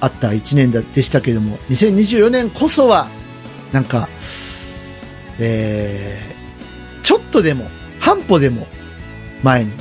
[0.00, 3.08] あった一年でしたけれども、2024年こそは、
[3.72, 4.08] なんか、
[5.40, 8.68] えー、ちょっとでも、半歩でも
[9.42, 9.72] 前に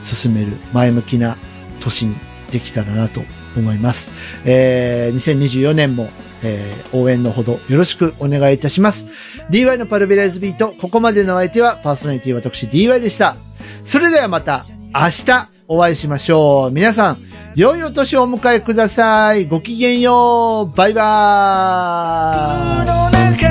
[0.00, 1.36] 進める前向きな
[1.80, 2.16] 年に
[2.52, 3.22] できたらなと
[3.56, 4.12] 思います。
[4.44, 6.10] えー、2024年も、
[6.42, 9.06] えー応援のほどよろしくお願いいたします。
[9.50, 13.36] DY のパルベライズビート、ここまでの相手はパーソナリティ私 DY でした。
[13.84, 14.64] それではまた
[14.94, 16.70] 明日お会いしましょう。
[16.72, 17.18] 皆さん、
[17.54, 19.46] 良いお年をお迎えください。
[19.46, 20.76] ごきげんよう。
[20.76, 23.49] バイバーイ。